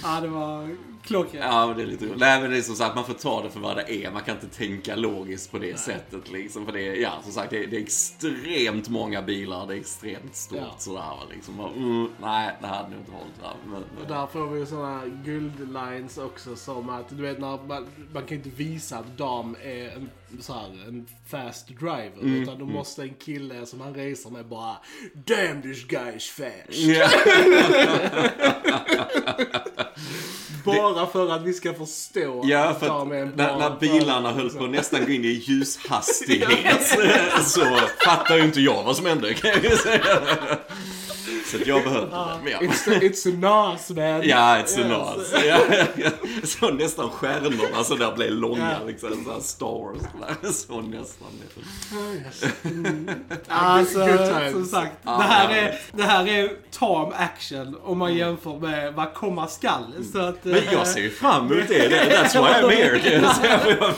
Ja, 0.03 0.21
det 0.21 0.27
var 0.27 0.69
klockrent. 1.03 1.45
Ja, 1.45 1.67
men 1.67 1.77
det 1.77 1.83
är 1.83 1.87
lite 1.87 2.05
roligt. 2.05 2.19
Nej, 2.19 2.41
men 2.41 2.51
det 2.51 2.57
är 2.57 2.61
som 2.61 2.75
sagt, 2.75 2.95
man 2.95 3.05
får 3.05 3.13
ta 3.13 3.43
det 3.43 3.49
för 3.49 3.59
vad 3.59 3.77
det 3.77 3.93
är. 4.05 4.11
Man 4.11 4.21
kan 4.23 4.35
inte 4.35 4.47
tänka 4.57 4.95
logiskt 4.95 5.51
på 5.51 5.57
det 5.59 5.79
sättet 5.79 6.31
liksom. 6.31 6.65
För 6.65 6.71
det 6.73 6.81
är, 6.87 6.93
ja, 6.95 7.11
som 7.23 7.31
sagt, 7.31 7.49
det 7.49 7.63
är, 7.63 7.67
det 7.67 7.77
är 7.77 7.81
extremt 7.81 8.89
många 8.89 9.21
bilar. 9.21 9.67
Det 9.67 9.73
är 9.73 9.77
extremt 9.79 10.35
stort 10.35 10.57
Ja. 10.61 10.75
sådär 10.77 11.03
liksom. 11.33 11.57
Bara, 11.57 11.71
Mm, 11.71 12.07
nej, 12.21 12.55
det 12.61 12.67
hade 12.67 12.89
nog 12.89 12.99
inte 12.99 13.11
hållit 13.11 13.41
va. 13.43 13.53
Men, 13.65 13.83
Och 14.01 14.07
där 14.07 14.27
får 14.27 14.47
vi 14.47 14.59
ju 14.59 14.65
såna 14.65 15.01
guldlines 15.25 16.17
också 16.17 16.55
som 16.55 16.89
att, 16.89 17.09
du 17.09 17.15
vet 17.21 17.39
när 17.39 17.59
man, 17.67 17.87
man 18.13 18.25
kan 18.25 18.37
inte 18.37 18.49
visa 18.49 18.97
att 18.97 19.17
Dam 19.17 19.55
är 19.63 19.89
en, 19.89 20.09
så 20.39 20.53
här, 20.53 20.87
en 20.87 21.05
fast 21.27 21.67
driver. 21.67 22.21
Mm, 22.21 22.43
Utan 22.43 22.59
då 22.59 22.65
måste 22.65 23.01
en 23.03 23.13
kille 23.13 23.65
som 23.65 23.81
han 23.81 23.93
racer 23.93 24.29
med 24.29 24.45
bara 24.45 24.77
Damn 25.13 25.61
this 25.61 25.83
guy 25.87 26.15
is 26.15 26.29
fast. 26.29 26.79
Ja. 26.79 27.09
Bara 30.65 31.07
för 31.07 31.31
att 31.31 31.41
vi 31.43 31.53
ska 31.53 31.73
förstå 31.73 32.43
Ja, 32.45 32.75
för 32.79 32.85
en 32.85 33.27
att 33.27 33.35
bra 33.35 33.45
när, 33.45 33.69
när 33.69 33.79
bilarna 33.79 34.31
höll 34.31 34.49
på 34.49 34.63
att 34.63 34.69
nästan 34.69 35.05
gå 35.05 35.11
in 35.11 35.25
i 35.25 35.27
ljushastighet 35.27 36.97
så 37.45 37.65
fattar 38.05 38.37
ju 38.37 38.43
inte 38.43 38.61
jag 38.61 38.83
vad 38.83 38.95
som 38.95 39.05
hände 39.05 39.33
kan 39.33 39.49
jag 39.49 39.63
ju 39.63 39.77
säga. 39.77 40.19
Så 41.51 41.57
att 41.57 41.67
jag 41.67 41.83
behövde 41.83 42.09
det. 42.15 42.25
Men 42.43 42.51
ja. 42.51 42.59
It's, 42.59 42.91
a- 42.91 42.99
it's 43.01 43.29
a 43.29 43.37
nas 43.39 43.89
man. 43.89 44.27
Ja, 44.29 44.57
it's 44.57 44.77
a 44.77 44.79
Yes. 44.79 44.87
nas. 44.87 45.43
Ja, 45.45 45.59
ja. 45.95 46.09
Så 46.43 46.69
nästan 46.69 47.09
stjärnorna 47.09 47.83
så 47.83 47.95
där 47.95 48.15
blev 48.15 48.31
långa 48.31 48.71
Ja. 48.81 48.87
liksom. 48.87 49.23
Så 49.25 49.31
här 49.33 49.39
Star 49.39 49.65
Wars. 49.65 50.01
där. 50.41 50.51
Så 50.51 50.81
nästan. 50.81 51.27
Alltså, 53.47 53.99
Good 53.99 54.17
times. 54.17 54.51
som 54.51 54.65
sagt, 54.65 54.91
Ja, 55.03 55.17
det, 55.17 55.23
här 55.23 55.49
är, 55.57 55.79
det 55.91 56.03
här 56.03 56.27
är 56.27 56.49
tam 56.71 57.13
action 57.17 57.75
om 57.83 57.97
man 57.97 58.15
jämför 58.15 58.59
med 58.59 58.93
vad 58.93 59.13
komma 59.13 59.47
skall. 59.47 59.83
Så 60.13 60.19
att, 60.19 60.45
Men 60.45 60.61
jag 60.71 60.87
ser 60.87 60.99
ju 61.01 61.09
fram 61.11 61.51
emot 61.51 61.67
det. 61.67 61.89
That's 61.89 62.33
why 62.33 62.67
I'm 62.67 62.69
here. 62.71 62.99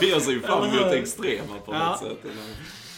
jag 0.10 0.22
ser 0.22 0.32
ju 0.32 0.40
fram 0.40 0.62
emot 0.64 0.90
det 0.90 0.98
extrema 0.98 1.54
på 1.66 1.72
Ja. 1.74 1.88
något 1.88 1.98
sätt. 1.98 2.18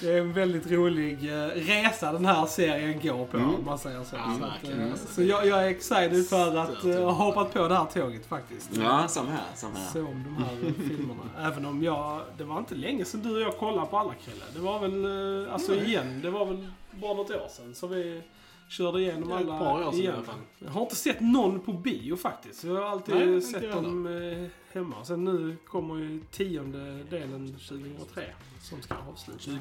Det 0.01 0.13
är 0.13 0.19
en 0.21 0.33
väldigt 0.33 0.71
rolig 0.71 1.33
eh, 1.33 1.47
resa 1.47 2.13
den 2.13 2.25
här 2.25 2.47
serien 2.47 3.01
går 3.03 3.27
på, 3.27 3.37
om 3.37 3.65
man 3.65 3.79
säger 3.79 4.05
så. 4.05 4.17
Ja, 4.17 4.37
så 4.39 4.45
att, 4.45 4.79
eh, 4.79 4.95
så 4.95 5.23
jag, 5.23 5.47
jag 5.47 5.65
är 5.65 5.69
excited 5.69 6.29
för 6.29 6.57
att 6.57 6.85
eh, 6.85 7.05
ha 7.05 7.11
hoppat 7.11 7.53
på 7.53 7.69
det 7.69 7.75
här 7.75 7.85
tåget 7.85 8.27
faktiskt. 8.27 8.71
Ja, 8.77 9.09
samma 9.09 9.31
här. 9.31 9.41
Samma 9.55 9.79
här. 9.79 9.93
Se 9.93 10.01
om 10.01 10.25
de 10.25 10.45
här 10.45 10.73
filmerna. 10.89 11.23
Även 11.39 11.67
om 11.67 11.83
jag, 11.83 12.21
det 12.39 12.45
var 12.45 12.59
inte 12.59 12.75
länge 12.75 13.05
sedan 13.05 13.23
du 13.23 13.35
och 13.35 13.41
jag 13.41 13.59
kollade 13.59 13.87
på 13.87 13.99
alla 13.99 14.15
Krille. 14.25 14.45
Det 14.55 14.61
var 14.61 14.79
väl, 14.79 15.51
alltså 15.51 15.75
igen, 15.75 16.21
det 16.23 16.31
var 16.31 16.47
väl 16.47 16.69
bara 16.91 17.15
något 17.15 17.31
år 17.31 17.49
sedan. 17.49 17.75
Så 17.75 17.87
vi 17.87 18.23
körde 18.69 19.01
igenom 19.01 19.31
Ja, 19.31 19.41
ett 19.41 19.47
alla 19.49 19.59
par 19.59 19.87
år 19.89 19.93
sedan 19.93 20.01
i 20.01 20.09
alla 20.09 20.23
fall. 20.23 20.35
Jag 20.59 20.71
har 20.71 20.83
inte 20.83 20.97
sett 20.97 21.21
någon 21.21 21.61
på 21.61 21.73
bio 21.73 22.17
faktiskt. 22.17 22.65
Jag 22.65 22.75
har 22.75 22.83
alltid 22.83 23.15
Nej, 23.15 23.41
sett 23.43 23.73
dem 23.73 24.07
eh, 24.07 24.47
hemma. 24.73 25.05
Sen 25.05 25.25
nu 25.25 25.57
kommer 25.67 25.97
ju 25.97 26.21
tionde 26.31 27.03
delen 27.05 27.47
2003. 27.69 28.25
Som 28.63 28.83
ska 28.83 28.95
avsluta. 28.95 29.41
20, 29.41 29.59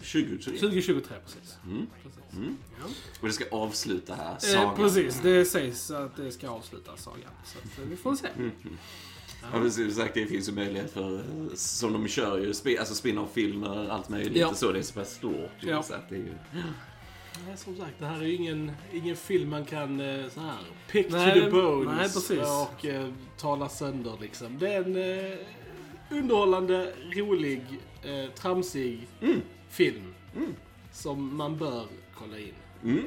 2023. 0.00 0.58
2023 0.58 1.16
precis. 1.24 1.58
Mm. 1.66 1.86
precis. 2.02 2.20
Mm. 2.36 2.56
Ja. 2.80 2.84
Och 3.20 3.26
det 3.26 3.32
ska 3.32 3.44
avsluta 3.50 4.14
här, 4.14 4.32
Eh, 4.32 4.38
sagan. 4.38 4.76
precis, 4.76 5.20
det 5.22 5.44
sägs 5.44 5.90
att 5.90 6.16
det 6.16 6.32
ska 6.32 6.48
avsluta 6.50 6.96
sagan. 6.96 7.30
Så 7.44 7.58
att, 7.58 7.78
eh, 7.78 7.84
vi 7.88 7.96
får 7.96 8.14
se. 8.14 8.26
Mm. 8.36 8.50
Ja, 9.52 9.58
precis. 9.60 9.96
Sagt, 9.96 10.14
det 10.14 10.26
finns 10.26 10.48
ju 10.48 10.52
möjlighet 10.52 10.92
för, 10.92 11.14
eh, 11.14 11.54
som 11.54 11.92
de 11.92 12.08
kör 12.08 12.38
ju, 12.38 12.78
alltså 12.78 12.94
spin-off-filmer, 12.94 13.88
allt 13.88 14.08
möjligt 14.08 14.36
Ja. 14.36 14.54
så. 14.54 14.72
Det 14.72 14.78
är 14.78 14.82
så 14.82 14.94
pass 14.94 15.14
stort. 15.14 15.50
Ja. 15.60 15.82
Så 15.82 15.94
att 15.94 16.08
det 16.08 16.14
är 16.14 16.18
ju... 16.18 16.34
Nej, 17.46 17.56
som 17.56 17.76
sagt, 17.76 17.92
det 17.98 18.06
här 18.06 18.20
är 18.20 18.24
ju 18.26 18.34
ingen, 18.34 18.72
ingen 18.92 19.16
film 19.16 19.50
man 19.50 19.64
kan 19.64 20.00
eh, 20.00 20.28
så 20.34 20.40
här 20.40 20.56
pick 20.90 21.10
Nej, 21.10 21.34
to 21.40 21.44
the 21.46 21.50
bones 21.50 22.30
nej, 22.30 22.38
och 22.40 22.84
eh, 22.86 23.08
tala 23.38 23.68
sönder 23.68 24.12
liksom. 24.20 24.58
Det 24.58 24.72
är 24.72 24.82
en 24.82 24.96
eh, 24.96 25.38
underhållande, 26.10 26.92
rolig, 27.16 27.62
eh, 28.02 28.30
tramsig 28.34 29.06
Mm. 29.22 29.40
film 29.70 30.14
Mm. 30.36 30.54
som 30.92 31.36
man 31.36 31.56
bör 31.58 31.86
kolla 32.18 32.38
in. 32.38 32.54
Mm. 32.84 33.04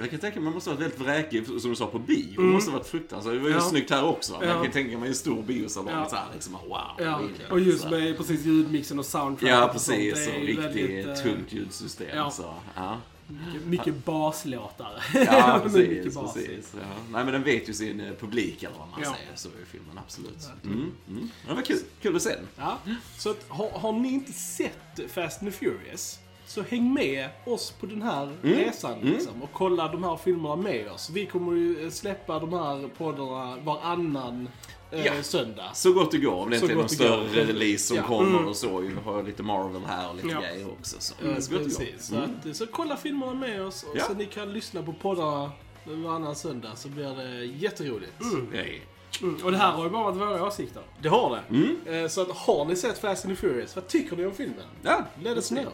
Jag 0.00 0.10
kan 0.10 0.18
tänka 0.18 0.36
mig 0.40 0.44
man 0.44 0.52
måste 0.54 0.70
ha 0.70 0.74
varit 0.76 0.82
väldigt 0.84 1.00
vräkig, 1.00 1.46
som 1.46 1.70
du 1.70 1.76
sa, 1.76 1.86
på 1.86 1.98
bio. 1.98 2.30
Det 2.36 2.42
Mm. 2.42 2.52
måste 2.52 2.70
ha 2.70 2.78
varit 2.78 2.86
fruktansvärt. 2.88 3.32
Det 3.34 3.38
var 3.38 3.48
ju 3.48 3.54
Ja. 3.54 3.60
snyggt 3.60 3.90
här 3.90 4.04
också. 4.04 4.36
Men 4.40 4.48
Ja. 4.48 4.54
jag 4.54 4.62
kan 4.64 4.72
tänka 4.72 4.98
mig 4.98 5.08
en 5.08 5.14
stor 5.14 5.42
biosalong 5.42 5.92
Ja. 5.92 6.08
så 6.08 6.16
här, 6.16 6.26
liksom, 6.34 6.52
wow. 6.52 6.80
Ja, 6.98 7.20
och 7.50 7.60
just 7.60 7.82
så. 7.82 7.90
med 7.90 8.16
precis 8.16 8.44
ljudmixen 8.44 8.98
och 8.98 9.06
soundtrack. 9.06 9.50
Ja, 9.50 9.64
och 9.66 9.72
precis. 9.72 10.12
Och 10.26 10.32
Det 10.32 10.38
är 10.38 10.40
riktigt 10.46 10.64
väldigt, 10.66 11.06
eh, 11.06 11.14
tungt 11.14 11.52
ljudsystem. 11.52 12.08
ja. 12.16 12.30
Så, 12.30 12.54
ja. 12.76 12.96
Mycket, 13.28 13.66
mycket 13.66 14.04
baslåtar. 14.04 15.04
Ja, 15.14 15.60
precis. 15.62 15.88
mycket 15.88 16.14
bas. 16.14 16.34
precis 16.34 16.74
ja. 16.80 16.86
Nej, 17.10 17.24
men 17.24 17.32
den 17.32 17.42
vet 17.42 17.68
ju 17.68 17.72
sin 17.72 18.00
eh, 18.00 18.12
publik, 18.20 18.62
eller 18.62 18.78
vad 18.78 18.88
man 18.88 19.00
Ja. 19.02 19.14
säger. 19.14 19.36
Så 19.36 19.48
är 19.48 19.64
filmen, 19.70 19.98
absolut. 19.98 20.48
Mm. 20.64 20.92
Mm. 21.08 21.30
Det 21.48 21.54
var 21.54 21.62
kul. 21.62 21.78
Kul 22.02 22.16
att 22.16 22.22
se 22.22 22.30
den. 22.34 22.48
Ja. 22.56 22.78
Så 23.18 23.30
att, 23.30 23.44
har, 23.48 23.70
har 23.70 23.92
ni 23.92 24.08
inte 24.08 24.32
sett 24.32 25.00
Fast 25.08 25.42
and 25.42 25.52
the 25.52 25.58
Furious 25.58 26.18
så 26.46 26.62
häng 26.62 26.94
med 26.94 27.28
oss 27.46 27.70
på 27.80 27.86
den 27.86 28.02
här 28.02 28.36
resan 28.42 28.98
liksom, 29.00 29.42
och 29.42 29.50
kolla 29.52 29.88
de 29.88 30.04
här 30.04 30.16
filmerna 30.16 30.56
med 30.56 30.88
oss. 30.90 31.10
Vi 31.10 31.26
kommer 31.26 31.52
ju 31.52 31.90
släppa 31.90 32.38
de 32.38 32.52
här 32.52 32.88
poddarna 32.98 33.56
varannan 33.56 34.48
eh, 34.90 35.06
Ja. 35.06 35.22
söndag. 35.22 35.70
Så 35.74 35.92
gott 35.92 36.10
det 36.10 36.18
går. 36.18 36.34
Om 36.34 36.50
det 36.50 36.58
Så 36.58 36.64
inte 36.64 36.74
är 36.74 36.76
någon 36.76 36.88
större 36.88 37.44
release 37.44 37.84
som 37.86 37.96
Ja. 37.96 38.02
kommer 38.02 38.46
och 38.46 38.56
så. 38.56 38.78
Vi 38.78 38.94
har 39.04 39.22
lite 39.22 39.42
Marvel 39.42 39.82
här 39.86 40.08
och 40.10 40.16
lite 40.16 40.28
Ja. 40.28 40.40
grejer 40.40 40.70
också. 40.70 40.96
Så, 40.98 41.14
Men 41.20 41.42
så 41.42 41.52
gott 41.52 41.64
det 41.64 41.68
går. 41.70 41.78
precis. 41.78 42.06
Så, 42.06 42.14
Mm. 42.16 42.30
att, 42.50 42.56
så 42.56 42.66
kolla 42.66 42.96
filmerna 42.96 43.34
med 43.34 43.62
oss 43.62 43.82
och 43.82 43.96
Ja. 43.98 44.04
så 44.04 44.14
ni 44.14 44.26
kan 44.26 44.52
lyssna 44.52 44.82
på 44.82 44.92
poddarna 44.92 45.52
varannan 45.84 46.36
söndag 46.36 46.72
så 46.76 46.88
blir 46.88 47.14
det 47.16 47.44
jätteroligt. 47.44 48.12
Nej. 48.52 48.82
Mm. 49.22 49.36
Och 49.44 49.50
det 49.50 49.56
här 49.58 49.72
har 49.72 49.84
ju 49.84 49.90
bara 49.90 50.04
varit 50.10 50.16
våra 50.16 50.46
åsikter. 50.46 50.82
Det 51.02 51.08
har 51.08 51.40
det. 51.84 51.98
Eh, 52.02 52.08
Så 52.08 52.20
att, 52.22 52.30
har 52.30 52.64
ni 52.64 52.76
sett 52.76 52.98
Fast 52.98 53.24
and 53.24 53.34
the 53.36 53.40
Furious? 53.40 53.76
Vad 53.76 53.86
tycker 53.86 54.16
ni 54.16 54.26
om 54.26 54.34
filmen? 54.34 54.64
Ja, 54.82 55.04
Let 55.22 55.36
us 55.36 55.48
know. 55.48 55.72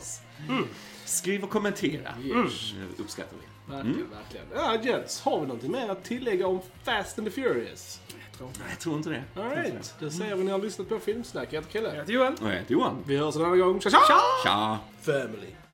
Skriv 1.04 1.44
och 1.44 1.50
kommentera. 1.50 2.10
Yes. 2.24 2.72
Uppskattar 2.98 3.36
vi. 3.40 3.72
Verkligen, 3.72 4.10
verkligen. 4.10 4.46
Ja, 4.54 4.76
gents. 4.82 5.20
Har 5.20 5.40
vi 5.40 5.46
någonting 5.46 5.72
mer 5.72 5.88
att 5.88 6.04
tillägga 6.04 6.46
om 6.46 6.60
Fast 6.84 7.18
and 7.18 7.26
the 7.28 7.42
Furious? 7.42 8.00
Nej, 8.40 8.50
jag 8.70 8.78
tror 8.80 8.96
inte 8.96 9.10
det. 9.10 9.24
Alright, 9.36 9.94
då 10.00 10.10
säger 10.10 10.30
vi 10.30 10.38
när 10.38 10.44
ni 10.44 10.50
har 10.50 10.58
lyssnat 10.58 10.88
på 10.88 10.98
Filmsnack. 10.98 11.48
Jag 11.52 11.60
heter 11.60 11.72
Kalle. 11.72 11.88
Jag 11.88 11.96
heter 11.96 12.12
Johan. 12.12 12.34
Och 12.34 12.48
jag 12.48 12.54
heter 12.54 12.72
Johan. 12.72 12.96
Vi 13.06 13.16
hörs 13.16 13.36
en 13.36 13.44
annan 13.44 13.58
gång. 13.58 13.80
Tja, 13.80 13.90
tja! 13.90 14.20
Tja! 14.44 14.78
Family. 15.00 15.54